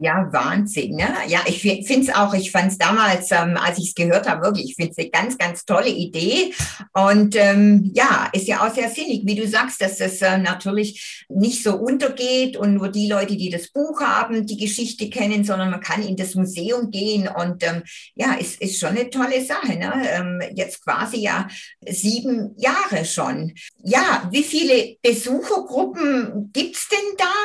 Ja, 0.03 0.29
Wahnsinn. 0.33 0.97
Ne? 0.97 1.09
Ja, 1.29 1.41
ich 1.47 1.61
finde 1.61 2.01
es 2.01 2.15
auch, 2.15 2.33
ich 2.33 2.51
fand 2.51 2.73
es 2.73 2.79
damals, 2.79 3.31
ähm, 3.33 3.59
als 3.59 3.79
ich 3.79 3.89
es 3.89 3.95
gehört 3.95 4.27
habe, 4.27 4.43
wirklich, 4.43 4.71
ich 4.71 4.77
finde 4.77 4.93
es 4.93 4.99
eine 4.99 5.11
ganz, 5.11 5.37
ganz 5.37 5.67
tolle 5.67 5.91
Idee. 5.91 6.55
Und 6.95 7.37
ähm, 7.37 7.91
ja, 7.95 8.31
ist 8.33 8.49
ja 8.49 8.67
auch 8.67 8.75
sehr 8.75 8.89
sinnig, 8.89 9.23
wie 9.27 9.35
du 9.35 9.47
sagst, 9.47 9.83
dass 9.83 9.99
das 9.99 10.23
äh, 10.23 10.39
natürlich 10.39 11.27
nicht 11.29 11.63
so 11.63 11.77
untergeht 11.77 12.57
und 12.57 12.75
nur 12.75 12.89
die 12.89 13.09
Leute, 13.09 13.37
die 13.37 13.51
das 13.51 13.69
Buch 13.69 14.01
haben, 14.01 14.47
die 14.47 14.57
Geschichte 14.57 15.11
kennen, 15.11 15.45
sondern 15.45 15.71
man 15.71 15.81
kann 15.81 16.03
in 16.03 16.17
das 16.17 16.35
Museum 16.35 16.91
gehen. 16.91 17.29
Und 17.29 17.63
ähm, 17.63 17.83
ja, 18.15 18.37
es 18.41 18.53
ist, 18.53 18.63
ist 18.63 18.81
schon 18.81 18.91
eine 18.91 19.11
tolle 19.11 19.45
Sache. 19.45 19.77
Ne? 19.77 19.93
Ähm, 20.13 20.41
jetzt 20.55 20.83
quasi 20.83 21.19
ja 21.19 21.47
sieben 21.87 22.55
Jahre 22.57 23.05
schon. 23.05 23.53
Ja, 23.83 24.29
wie 24.31 24.43
viele 24.43 24.97
Besuchergruppen 25.03 26.51
da 26.53 26.70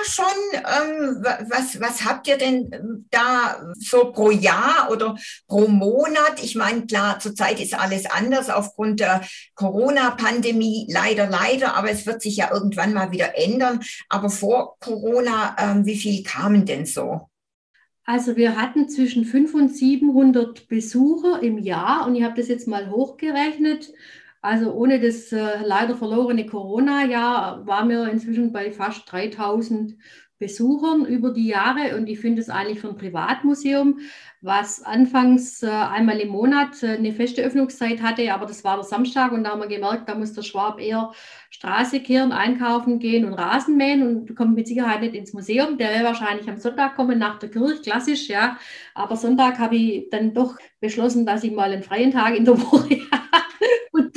schon? 0.08 0.26
Ähm, 0.54 1.24
was, 1.50 1.80
was 1.80 2.06
habt 2.06 2.28
ihr 2.28 2.38
denn? 2.38 2.70
ähm, 2.72 3.06
da 3.12 3.62
so 3.78 4.12
pro 4.12 4.32
Jahr 4.32 4.90
oder 4.92 5.16
pro 5.48 5.68
Monat? 5.68 6.44
Ich 6.44 6.56
meine, 6.56 6.86
klar, 6.86 7.20
zurzeit 7.20 7.60
ist 7.60 7.74
alles 7.74 8.06
anders 8.06 8.50
aufgrund 8.50 9.00
der 9.00 9.22
Corona-Pandemie, 9.56 10.88
leider, 10.90 11.28
leider, 11.28 11.76
aber 11.76 11.92
es 11.92 12.06
wird 12.06 12.22
sich 12.22 12.38
ja 12.38 12.52
irgendwann 12.52 12.94
mal 12.94 13.12
wieder 13.12 13.38
ändern. 13.38 13.82
Aber 14.10 14.30
vor 14.30 14.78
Corona, 14.80 15.56
äh, 15.58 15.86
wie 15.86 15.98
viel 15.98 16.24
kamen 16.24 16.66
denn 16.66 16.86
so? 16.86 17.30
Also 18.08 18.36
wir 18.36 18.56
hatten 18.56 18.88
zwischen 18.88 19.26
500 19.26 19.70
und 19.70 19.76
700 19.76 20.68
Besucher 20.68 21.42
im 21.42 21.58
Jahr 21.58 22.06
und 22.06 22.16
ich 22.16 22.24
habe 22.24 22.36
das 22.36 22.48
jetzt 22.48 22.68
mal 22.68 22.92
hochgerechnet. 22.92 23.92
Also 24.46 24.74
ohne 24.74 25.00
das 25.00 25.32
äh, 25.32 25.64
leider 25.64 25.96
verlorene 25.96 26.46
Corona-Jahr 26.46 27.66
waren 27.66 27.90
wir 27.90 28.08
inzwischen 28.12 28.52
bei 28.52 28.72
fast 28.72 29.12
3000 29.12 29.96
Besuchern 30.38 31.04
über 31.06 31.32
die 31.32 31.48
Jahre 31.48 31.98
und 31.98 32.06
ich 32.08 32.20
finde 32.20 32.44
es 32.44 32.50
eigentlich 32.52 32.80
für 32.80 32.90
ein 32.90 32.98
Privatmuseum, 32.98 34.02
was 34.42 34.84
anfangs 34.84 35.64
äh, 35.64 35.70
einmal 35.70 36.20
im 36.20 36.28
Monat 36.28 36.84
äh, 36.84 36.90
eine 36.90 37.12
feste 37.12 37.42
Öffnungszeit 37.42 38.04
hatte, 38.04 38.32
aber 38.32 38.46
das 38.46 38.64
war 38.64 38.76
der 38.76 38.84
Samstag 38.84 39.32
und 39.32 39.46
da 39.46 39.52
haben 39.52 39.62
wir 39.62 39.68
gemerkt, 39.68 40.08
da 40.08 40.14
muss 40.14 40.34
der 40.34 40.44
Schwab 40.44 40.80
eher 40.80 41.12
Straße 41.50 42.00
kehren, 42.02 42.32
einkaufen 42.32 43.00
gehen 43.00 43.26
und 43.26 43.34
Rasen 43.34 43.78
mähen 43.78 44.04
und 44.04 44.36
kommt 44.36 44.54
mit 44.54 44.68
Sicherheit 44.68 45.02
nicht 45.02 45.16
ins 45.16 45.34
Museum. 45.34 45.80
Der 45.80 45.90
will 45.96 46.04
wahrscheinlich 46.04 46.48
am 46.48 46.60
Sonntag 46.60 46.96
kommen 46.96 47.18
nach 47.18 47.40
der 47.40 47.50
Kirche, 47.50 47.82
klassisch, 47.82 48.28
ja. 48.28 48.60
Aber 48.94 49.16
Sonntag 49.16 49.58
habe 49.58 49.76
ich 49.76 50.10
dann 50.12 50.36
doch 50.36 50.56
beschlossen, 50.80 51.26
dass 51.26 51.44
ich 51.44 51.52
mal 51.52 51.72
einen 51.72 51.82
freien 51.82 52.12
Tag 52.12 52.36
in 52.38 52.46
der 52.46 52.62
Woche 52.62 53.00
habe 53.12 53.55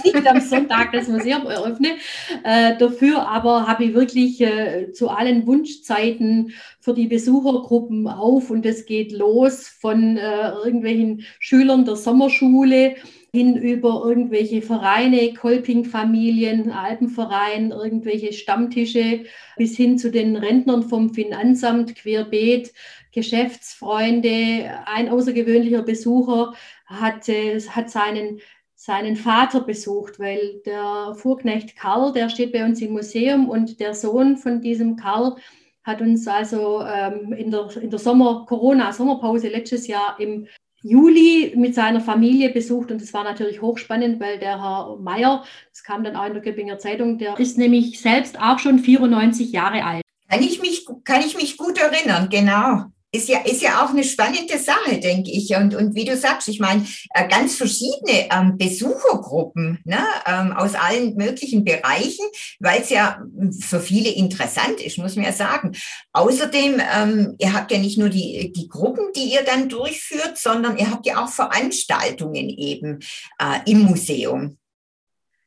nicht 0.05 0.27
am 0.27 0.41
Sonntag 0.41 0.93
das 0.93 1.09
Museum 1.09 1.47
eröffne. 1.47 1.97
Äh, 2.45 2.77
dafür 2.79 3.29
aber 3.29 3.67
habe 3.67 3.85
ich 3.85 3.95
wirklich 3.95 4.41
äh, 4.41 4.93
zu 4.93 5.09
allen 5.09 5.47
Wunschzeiten 5.47 6.53
für 6.81 6.95
die 6.95 7.07
Besuchergruppen 7.07 8.09
auf 8.09 8.51
und 8.51 8.65
es 8.67 8.87
geht 8.87 9.13
los 9.13 9.69
von 9.69 10.17
äh, 10.17 10.51
irgendwelchen 10.65 11.25
Schülern 11.39 11.85
der 11.85 11.97
Sommerschule 11.97 12.97
hin 13.33 13.57
über 13.57 14.03
irgendwelche 14.05 14.63
Vereine, 14.63 15.35
Kolping-Familien, 15.35 16.73
Alpenverein, 16.73 17.73
irgendwelche 17.73 18.33
Stammtische 18.33 19.25
bis 19.57 19.77
hin 19.77 19.99
zu 19.99 20.11
den 20.11 20.35
Rentnern 20.37 20.83
vom 20.83 21.13
Finanzamt, 21.13 21.95
Querbeet, 21.95 22.73
Geschäftsfreunde. 23.13 24.71
Ein 24.87 25.11
außergewöhnlicher 25.11 25.83
Besucher 25.83 26.55
hat, 26.87 27.29
hat 27.29 27.91
seinen 27.91 28.41
seinen 28.89 29.17
Vater 29.17 29.61
besucht, 29.61 30.19
weil 30.19 30.63
der 30.65 31.15
Fuhrknecht 31.15 31.77
Karl, 31.77 32.11
der 32.11 32.31
steht 32.31 32.53
bei 32.53 32.65
uns 32.65 32.81
im 32.81 32.93
Museum 32.93 33.51
und 33.51 33.81
der 33.81 33.93
Sohn 33.93 34.39
von 34.39 34.63
diesem 34.63 34.97
Karl 34.97 35.37
hat 35.85 36.01
uns 36.01 36.27
also 36.27 36.83
ähm, 36.83 37.35
in 37.35 37.51
der, 37.51 37.69
in 37.83 37.91
der 37.91 37.99
Sommer, 37.99 38.47
Corona-Sommerpause 38.49 39.49
letztes 39.49 39.89
Jahr 39.89 40.19
im 40.19 40.47
Juli 40.83 41.53
mit 41.55 41.75
seiner 41.75 42.01
Familie 42.01 42.49
besucht 42.49 42.91
und 42.91 43.03
das 43.03 43.13
war 43.13 43.25
natürlich 43.25 43.61
hochspannend, 43.61 44.21
weil 44.21 44.39
der 44.39 44.63
Herr 44.63 44.97
Meier, 44.97 45.45
das 45.71 45.83
kam 45.83 46.03
dann 46.03 46.17
auch 46.17 46.25
in 46.25 46.33
der 46.33 46.43
Göppinger 46.43 46.79
Zeitung, 46.79 47.19
der 47.19 47.39
ist 47.39 47.59
nämlich 47.59 48.01
selbst 48.01 48.41
auch 48.41 48.59
schon 48.59 48.79
94 48.79 49.53
Jahre 49.53 49.85
alt. 49.85 50.03
Kann 50.31 50.41
ich 50.41 50.63
mich, 50.63 50.87
kann 51.05 51.21
ich 51.21 51.37
mich 51.37 51.59
gut 51.59 51.79
erinnern, 51.79 52.31
genau 52.31 52.87
ist 53.11 53.29
ja, 53.29 53.41
ist 53.41 53.63
ja 53.63 53.83
auch 53.83 53.91
eine 53.91 54.05
spannende 54.05 54.59
Sache, 54.59 54.99
denke 54.99 55.31
ich. 55.31 55.55
Und, 55.57 55.75
und 55.75 55.95
wie 55.95 56.05
du 56.05 56.17
sagst, 56.17 56.49
ich 56.49 56.61
meine, 56.61 56.87
äh, 57.15 57.27
ganz 57.27 57.57
verschiedene 57.57 58.29
ähm, 58.31 58.59
Besuchergruppen 58.59 59.79
ne, 59.85 60.05
ähm, 60.27 60.53
aus 60.53 60.75
allen 60.75 61.17
möglichen 61.17 61.65
Bereichen, 61.65 62.25
weil 62.61 62.83
es 62.83 62.91
ja 62.91 63.23
für 63.61 63.81
viele 63.81 64.11
interessant 64.11 64.81
ist, 64.81 64.99
muss 64.99 65.17
man 65.17 65.25
ja 65.25 65.33
sagen. 65.33 65.73
Außerdem, 66.13 66.83
ähm, 66.95 67.35
ihr 67.39 67.55
habt 67.55 67.73
ja 67.73 67.79
nicht 67.79 67.97
nur 67.97 68.11
die, 68.11 68.53
die 68.55 68.69
Gruppen, 68.69 69.07
die 69.17 69.33
ihr 69.33 69.43
dann 69.43 69.71
durchführt, 69.71 70.37
sondern 70.37 70.77
ihr 70.77 70.91
habt 70.91 71.07
ja 71.07 71.25
auch 71.25 71.31
Veranstaltungen 71.31 72.51
eben 72.51 72.99
äh, 73.39 73.71
im 73.71 73.81
Museum. 73.81 74.59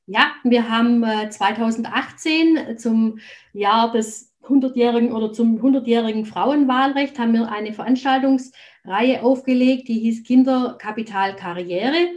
Ja, 0.08 0.32
wir 0.44 0.68
haben 0.68 1.04
äh, 1.04 1.30
2018 1.30 2.78
zum 2.80 3.20
Jahr 3.54 3.92
des 3.92 4.31
100-jährigen 4.52 5.14
oder 5.14 5.32
zum 5.32 5.62
100-jährigen 5.62 6.26
Frauenwahlrecht 6.26 7.18
haben 7.18 7.34
wir 7.34 7.52
eine 7.52 7.74
Veranstaltungsreihe 7.74 9.24
aufgelegt, 9.24 9.88
die 9.88 10.00
hieß 10.00 10.24
Kinderkapital 10.24 11.36
Karriere 11.36 12.10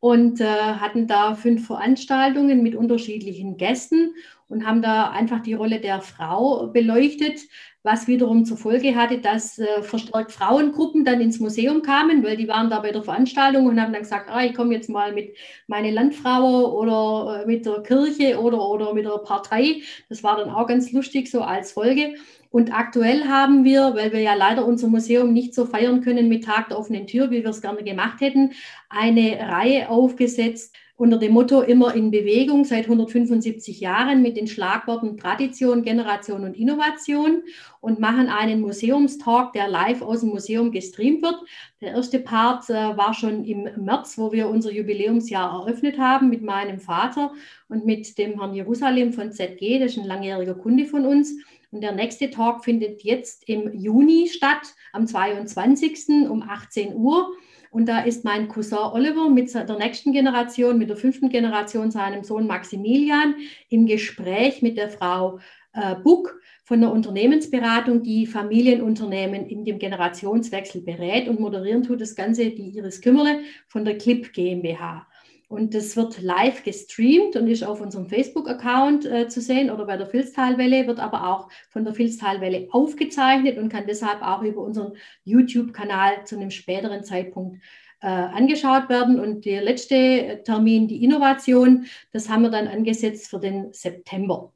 und 0.00 0.40
äh, 0.40 0.44
hatten 0.44 1.06
da 1.06 1.34
fünf 1.34 1.66
Veranstaltungen 1.66 2.62
mit 2.62 2.74
unterschiedlichen 2.74 3.56
Gästen 3.56 4.14
und 4.48 4.66
haben 4.66 4.82
da 4.82 5.10
einfach 5.10 5.40
die 5.40 5.54
Rolle 5.54 5.80
der 5.80 6.00
Frau 6.00 6.68
beleuchtet, 6.68 7.40
was 7.82 8.08
wiederum 8.08 8.44
zur 8.44 8.56
Folge 8.56 8.96
hatte, 8.96 9.18
dass 9.18 9.58
äh, 9.58 9.82
verstärkt 9.82 10.32
Frauengruppen 10.32 11.04
dann 11.04 11.20
ins 11.20 11.38
Museum 11.38 11.82
kamen, 11.82 12.24
weil 12.24 12.36
die 12.36 12.48
waren 12.48 12.68
da 12.68 12.80
bei 12.80 12.90
der 12.90 13.04
Veranstaltung 13.04 13.66
und 13.66 13.80
haben 13.80 13.92
dann 13.92 14.02
gesagt, 14.02 14.28
ah, 14.28 14.44
ich 14.44 14.54
komme 14.54 14.74
jetzt 14.74 14.90
mal 14.90 15.12
mit 15.12 15.36
meine 15.68 15.92
Landfrau 15.92 16.76
oder 16.76 17.42
äh, 17.42 17.46
mit 17.46 17.64
der 17.64 17.82
Kirche 17.82 18.40
oder, 18.40 18.60
oder 18.68 18.92
mit 18.92 19.04
der 19.04 19.18
Partei. 19.18 19.82
Das 20.08 20.24
war 20.24 20.36
dann 20.36 20.50
auch 20.50 20.66
ganz 20.66 20.90
lustig 20.90 21.30
so 21.30 21.42
als 21.42 21.72
Folge. 21.72 22.14
Und 22.50 22.72
aktuell 22.72 23.24
haben 23.24 23.64
wir, 23.64 23.94
weil 23.94 24.12
wir 24.12 24.20
ja 24.20 24.34
leider 24.34 24.66
unser 24.66 24.88
Museum 24.88 25.32
nicht 25.32 25.54
so 25.54 25.66
feiern 25.66 26.00
können 26.00 26.28
mit 26.28 26.44
Tag 26.44 26.68
der 26.68 26.78
offenen 26.78 27.06
Tür, 27.06 27.30
wie 27.30 27.42
wir 27.42 27.50
es 27.50 27.62
gerne 27.62 27.82
gemacht 27.82 28.20
hätten, 28.20 28.52
eine 28.88 29.38
Reihe 29.40 29.88
aufgesetzt 29.88 30.74
unter 30.98 31.18
dem 31.18 31.32
Motto 31.32 31.60
immer 31.60 31.94
in 31.94 32.10
Bewegung 32.10 32.64
seit 32.64 32.84
175 32.84 33.80
Jahren 33.80 34.22
mit 34.22 34.36
den 34.38 34.46
Schlagworten 34.46 35.18
Tradition, 35.18 35.82
Generation 35.82 36.44
und 36.44 36.56
Innovation 36.56 37.42
und 37.80 38.00
machen 38.00 38.28
einen 38.28 38.62
Museumstalk, 38.62 39.52
der 39.52 39.68
live 39.68 40.00
aus 40.00 40.20
dem 40.20 40.30
Museum 40.30 40.72
gestreamt 40.72 41.20
wird. 41.20 41.36
Der 41.82 41.92
erste 41.92 42.18
Part 42.18 42.70
äh, 42.70 42.96
war 42.96 43.12
schon 43.12 43.44
im 43.44 43.68
März, 43.84 44.16
wo 44.16 44.32
wir 44.32 44.48
unser 44.48 44.72
Jubiläumsjahr 44.72 45.60
eröffnet 45.60 45.98
haben 45.98 46.30
mit 46.30 46.42
meinem 46.42 46.80
Vater 46.80 47.32
und 47.68 47.84
mit 47.84 48.16
dem 48.16 48.40
Herrn 48.40 48.54
Jerusalem 48.54 49.12
von 49.12 49.32
ZG, 49.32 49.78
das 49.78 49.92
ist 49.92 49.98
ein 49.98 50.06
langjähriger 50.06 50.54
Kunde 50.54 50.86
von 50.86 51.04
uns. 51.04 51.34
Und 51.70 51.80
der 51.80 51.92
nächste 51.92 52.30
Talk 52.30 52.64
findet 52.64 53.02
jetzt 53.02 53.48
im 53.48 53.72
Juni 53.72 54.28
statt, 54.28 54.74
am 54.92 55.06
22. 55.06 56.28
um 56.28 56.42
18 56.42 56.94
Uhr. 56.94 57.28
Und 57.70 57.86
da 57.86 58.00
ist 58.00 58.24
mein 58.24 58.48
Cousin 58.48 58.78
Oliver 58.78 59.28
mit 59.28 59.52
der 59.52 59.76
nächsten 59.76 60.12
Generation, 60.12 60.78
mit 60.78 60.88
der 60.88 60.96
fünften 60.96 61.28
Generation, 61.28 61.90
seinem 61.90 62.24
Sohn 62.24 62.46
Maximilian, 62.46 63.34
im 63.68 63.86
Gespräch 63.86 64.62
mit 64.62 64.78
der 64.78 64.88
Frau 64.88 65.40
äh, 65.72 65.94
Buck 65.96 66.40
von 66.64 66.80
der 66.80 66.90
Unternehmensberatung, 66.90 68.02
die 68.02 68.26
Familienunternehmen 68.26 69.46
in 69.46 69.64
dem 69.64 69.78
Generationswechsel 69.78 70.80
berät 70.80 71.28
und 71.28 71.38
moderieren 71.38 71.82
tut 71.82 72.00
das 72.00 72.16
Ganze 72.16 72.50
die 72.50 72.76
Iris 72.76 73.00
Kümmerle 73.00 73.40
von 73.68 73.84
der 73.84 73.98
Clip 73.98 74.32
GmbH. 74.32 75.06
Und 75.48 75.74
das 75.74 75.96
wird 75.96 76.20
live 76.20 76.64
gestreamt 76.64 77.36
und 77.36 77.46
ist 77.46 77.62
auf 77.62 77.80
unserem 77.80 78.06
Facebook-Account 78.06 79.06
äh, 79.06 79.28
zu 79.28 79.40
sehen 79.40 79.70
oder 79.70 79.84
bei 79.84 79.96
der 79.96 80.08
Filztalwelle, 80.08 80.88
wird 80.88 80.98
aber 80.98 81.28
auch 81.28 81.48
von 81.70 81.84
der 81.84 81.94
Filztalwelle 81.94 82.66
aufgezeichnet 82.72 83.56
und 83.56 83.68
kann 83.68 83.86
deshalb 83.86 84.22
auch 84.22 84.42
über 84.42 84.62
unseren 84.62 84.94
YouTube-Kanal 85.22 86.24
zu 86.24 86.36
einem 86.36 86.50
späteren 86.50 87.04
Zeitpunkt 87.04 87.62
äh, 88.00 88.08
angeschaut 88.08 88.88
werden. 88.88 89.20
Und 89.20 89.44
der 89.44 89.62
letzte 89.62 90.42
Termin, 90.44 90.88
die 90.88 91.04
Innovation, 91.04 91.86
das 92.12 92.28
haben 92.28 92.42
wir 92.42 92.50
dann 92.50 92.66
angesetzt 92.66 93.28
für 93.28 93.38
den 93.38 93.72
September. 93.72 94.52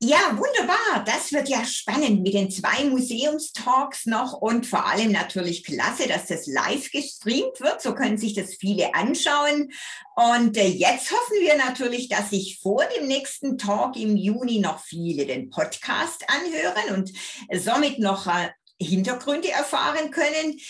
Ja, 0.00 0.30
wunderbar. 0.30 1.04
Das 1.04 1.32
wird 1.32 1.48
ja 1.48 1.64
spannend 1.64 2.22
mit 2.22 2.32
den 2.32 2.52
zwei 2.52 2.84
Museumstalks 2.84 4.06
noch 4.06 4.32
und 4.32 4.64
vor 4.64 4.86
allem 4.86 5.10
natürlich 5.10 5.64
klasse, 5.64 6.06
dass 6.06 6.26
das 6.26 6.46
live 6.46 6.92
gestreamt 6.92 7.58
wird. 7.58 7.82
So 7.82 7.96
können 7.96 8.16
sich 8.16 8.32
das 8.32 8.54
viele 8.54 8.94
anschauen. 8.94 9.72
Und 10.14 10.56
äh, 10.56 10.68
jetzt 10.68 11.10
hoffen 11.10 11.40
wir 11.40 11.56
natürlich, 11.56 12.08
dass 12.08 12.30
sich 12.30 12.60
vor 12.62 12.84
dem 12.96 13.08
nächsten 13.08 13.58
Talk 13.58 13.96
im 13.96 14.16
Juni 14.16 14.60
noch 14.60 14.84
viele 14.84 15.26
den 15.26 15.50
Podcast 15.50 16.24
anhören 16.28 16.94
und 16.96 17.12
somit 17.60 17.98
noch 17.98 18.28
äh, 18.28 18.50
Hintergründe 18.80 19.50
erfahren 19.50 20.12
können. 20.12 20.60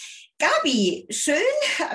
Gabi, 0.41 1.05
schön, 1.11 1.35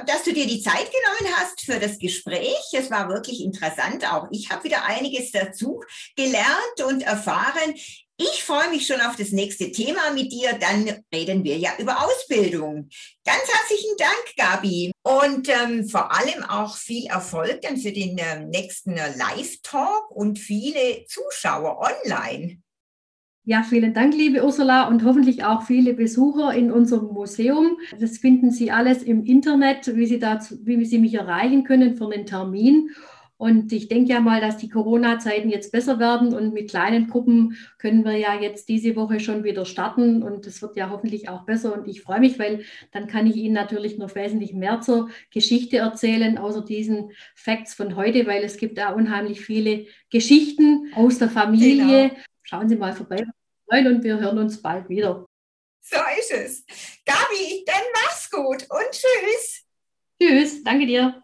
dass 0.05 0.23
du 0.23 0.33
dir 0.33 0.45
die 0.45 0.61
Zeit 0.61 0.91
genommen 0.91 1.33
hast 1.37 1.61
für 1.61 1.79
das 1.79 1.97
Gespräch. 1.97 2.61
Es 2.73 2.91
war 2.91 3.07
wirklich 3.07 3.41
interessant. 3.41 4.05
Auch 4.11 4.27
ich 4.31 4.49
habe 4.49 4.65
wieder 4.65 4.83
einiges 4.83 5.31
dazu 5.31 5.81
gelernt 6.17 6.81
und 6.85 7.03
erfahren. 7.03 7.73
Ich 8.17 8.43
freue 8.43 8.69
mich 8.69 8.85
schon 8.85 8.99
auf 8.99 9.15
das 9.15 9.31
nächste 9.31 9.71
Thema 9.71 10.11
mit 10.13 10.33
dir. 10.33 10.53
Dann 10.59 11.05
reden 11.13 11.45
wir 11.45 11.57
ja 11.57 11.71
über 11.79 12.03
Ausbildung. 12.05 12.89
Ganz 13.23 13.43
herzlichen 13.47 13.95
Dank, 13.97 14.35
Gabi. 14.35 14.91
Und 15.03 15.47
ähm, 15.47 15.87
vor 15.87 16.11
allem 16.11 16.43
auch 16.43 16.75
viel 16.75 17.07
Erfolg 17.07 17.61
dann 17.61 17.77
für 17.77 17.93
den 17.93 18.17
ähm, 18.17 18.49
nächsten 18.49 18.95
Live-Talk 18.95 20.11
und 20.11 20.37
viele 20.37 21.05
Zuschauer 21.05 21.79
online. 21.79 22.61
Ja, 23.45 23.61
vielen 23.61 23.93
Dank, 23.93 24.15
liebe 24.15 24.41
Ursula, 24.41 24.87
und 24.87 25.03
hoffentlich 25.03 25.43
auch 25.43 25.63
viele 25.63 25.93
Besucher 25.93 26.53
in 26.53 26.71
unserem 26.71 27.07
Museum. 27.07 27.77
Das 27.99 28.17
finden 28.17 28.51
Sie 28.51 28.71
alles 28.71 29.03
im 29.03 29.25
Internet, 29.25 29.97
wie 29.97 30.05
Sie, 30.05 30.17
dazu, 30.17 30.55
wie 30.63 30.85
Sie 30.85 30.97
mich 30.97 31.15
erreichen 31.15 31.65
können 31.65 31.97
für 31.97 32.05
einen 32.05 32.25
Termin. 32.25 32.91
Und 33.35 33.73
ich 33.73 33.89
denke 33.89 34.13
ja 34.13 34.21
mal, 34.21 34.39
dass 34.39 34.55
die 34.55 34.69
Corona-Zeiten 34.69 35.49
jetzt 35.49 35.73
besser 35.73 35.99
werden 35.99 36.33
und 36.33 36.53
mit 36.53 36.69
kleinen 36.69 37.09
Gruppen 37.09 37.57
können 37.79 38.05
wir 38.05 38.15
ja 38.15 38.39
jetzt 38.39 38.69
diese 38.69 38.95
Woche 38.95 39.19
schon 39.19 39.43
wieder 39.43 39.65
starten 39.65 40.23
und 40.23 40.47
es 40.47 40.61
wird 40.61 40.77
ja 40.77 40.89
hoffentlich 40.89 41.27
auch 41.27 41.43
besser. 41.43 41.77
Und 41.77 41.89
ich 41.89 42.01
freue 42.01 42.21
mich, 42.21 42.39
weil 42.39 42.63
dann 42.93 43.07
kann 43.07 43.27
ich 43.27 43.35
Ihnen 43.35 43.55
natürlich 43.55 43.97
noch 43.97 44.15
wesentlich 44.15 44.53
mehr 44.53 44.79
zur 44.79 45.09
Geschichte 45.33 45.77
erzählen, 45.79 46.37
außer 46.37 46.63
diesen 46.63 47.11
Facts 47.35 47.73
von 47.73 47.97
heute, 47.97 48.25
weil 48.25 48.41
es 48.43 48.55
gibt 48.55 48.77
da 48.77 48.93
unheimlich 48.93 49.41
viele 49.41 49.87
Geschichten 50.09 50.93
aus 50.95 51.19
der 51.19 51.27
Familie. 51.27 52.11
Genau 52.11 52.21
schauen 52.53 52.69
Sie 52.69 52.75
mal 52.75 52.93
vorbei 52.93 53.25
und 53.67 54.03
wir 54.03 54.19
hören 54.19 54.37
uns 54.37 54.61
bald 54.61 54.87
wieder. 54.87 55.25
So 55.81 55.97
ist 56.19 56.31
es. 56.31 56.65
Gabi, 57.03 57.63
dann 57.65 57.81
mach's 57.93 58.29
gut 58.29 58.67
und 58.69 58.91
tschüss. 58.91 59.65
Tschüss, 60.21 60.63
danke 60.63 60.85
dir. 60.85 61.22